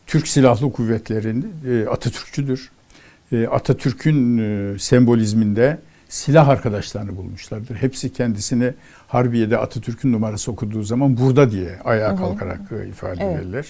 [0.08, 2.72] Türk Silahlı Kuvvetleri'nin e, Atatürkçüdür.
[3.32, 5.78] E, Atatürk'ün e, sembolizminde
[6.10, 7.76] silah arkadaşlarını bulmuşlardır.
[7.76, 8.74] Hepsi kendisini
[9.08, 13.36] Harbiye'de Atatürk'ün numarası okuduğu zaman burada diye ayağa kalkarak e, ifade Evet.
[13.42, 13.66] ederler.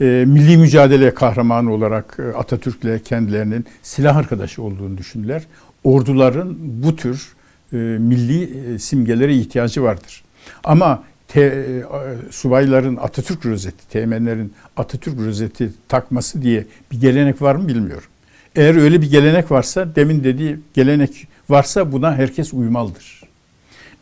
[0.00, 5.42] E, milli mücadele kahramanı olarak e, Atatürk'le kendilerinin silah arkadaşı olduğunu düşünürler.
[5.84, 7.32] Orduların bu tür
[7.72, 10.22] e, milli e, simgelere ihtiyacı vardır.
[10.64, 11.82] Ama te, e,
[12.30, 18.08] subayların Atatürk rozeti, teğmenlerin Atatürk rozeti takması diye bir gelenek var mı bilmiyorum.
[18.56, 23.20] Eğer öyle bir gelenek varsa, demin dediği gelenek varsa buna herkes uymalıdır.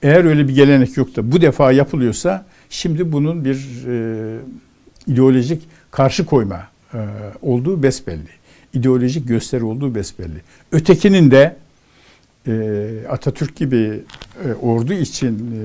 [0.03, 4.39] Eğer öyle bir gelenek yok da bu defa yapılıyorsa şimdi bunun bir e,
[5.07, 6.99] ideolojik karşı koyma e,
[7.43, 8.29] olduğu besbelli.
[8.73, 10.43] İdeolojik gösteri olduğu besbelli.
[10.73, 11.57] Ötekinin de
[12.47, 14.01] e, Atatürk gibi
[14.45, 15.61] e, ordu için, e,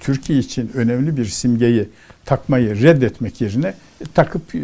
[0.00, 1.88] Türkiye için önemli bir simgeyi
[2.24, 4.60] takmayı reddetmek yerine e, takıp e,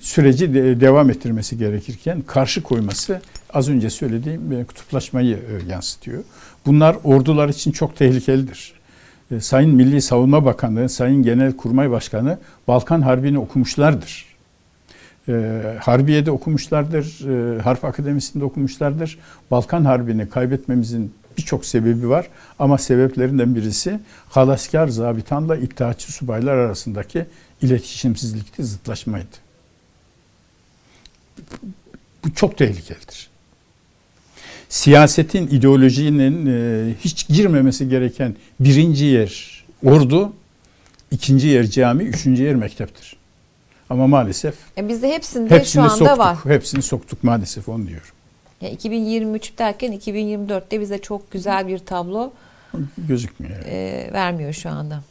[0.00, 3.20] süreci de, devam ettirmesi gerekirken karşı koyması
[3.52, 6.24] az önce söylediğim e, kutuplaşmayı e, yansıtıyor.
[6.66, 8.81] Bunlar ordular için çok tehlikelidir.
[9.32, 14.26] E, Sayın Milli Savunma Bakanı, Sayın Genelkurmay Başkanı Balkan Harbi'ni okumuşlardır.
[15.28, 19.18] E, Harbiye'de okumuşlardır, e, Harp Akademisi'nde okumuşlardır.
[19.50, 22.28] Balkan Harbi'ni kaybetmemizin birçok sebebi var
[22.58, 27.26] ama sebeplerinden birisi halaskar zabitanla iddiaçı subaylar arasındaki
[27.62, 29.36] iletişimsizlikti, zıtlaşmaydı.
[32.24, 33.31] Bu çok tehlikelidir.
[34.72, 40.32] Siyasetin, ideolojinin e, hiç girmemesi gereken birinci yer ordu,
[41.10, 43.16] ikinci yer cami, üçüncü yer mekteptir.
[43.90, 46.18] Ama maalesef E bizde hepsinde şu hepsini anda soktuk.
[46.18, 46.36] var.
[46.44, 48.06] Hepsini soktuk maalesef onu diyorum.
[48.60, 52.32] Ya 2023 derken 2024'te bize çok güzel bir tablo
[52.98, 53.56] Gözükmüyor.
[53.66, 55.02] e, vermiyor şu anda.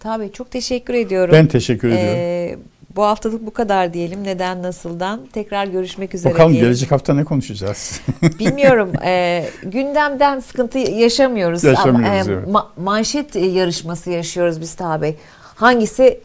[0.00, 1.32] Tabii çok teşekkür ediyorum.
[1.34, 2.18] Ben teşekkür ediyorum.
[2.18, 2.56] E,
[2.96, 4.24] bu haftalık bu kadar diyelim.
[4.24, 5.20] Neden nasıldan.
[5.32, 6.68] Tekrar görüşmek üzere Bakalım diyelim.
[6.68, 8.00] gelecek hafta ne konuşacağız?
[8.38, 8.92] Bilmiyorum.
[9.04, 11.64] e, gündemden sıkıntı yaşamıyoruz.
[11.64, 12.48] Yaşamıyoruz, Ama, evet.
[12.48, 15.16] ma- manşet yarışması yaşıyoruz biz tabi.
[15.54, 16.20] Hangisi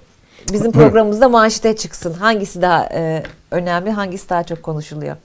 [0.53, 2.14] bizim programımızda manşete çıksın?
[2.14, 3.91] Hangisi daha e, önemli?
[3.91, 5.16] Hangisi daha çok konuşuluyor?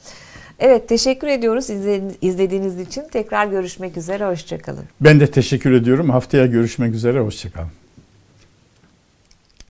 [0.59, 3.03] Evet teşekkür ediyoruz izle- izlediğiniz için.
[3.13, 4.27] Tekrar görüşmek üzere.
[4.27, 4.85] Hoşçakalın.
[5.01, 6.11] ben de teşekkür ediyorum.
[6.11, 7.21] Haftaya görüşmek üzere.
[7.21, 7.69] Hoşçakalın.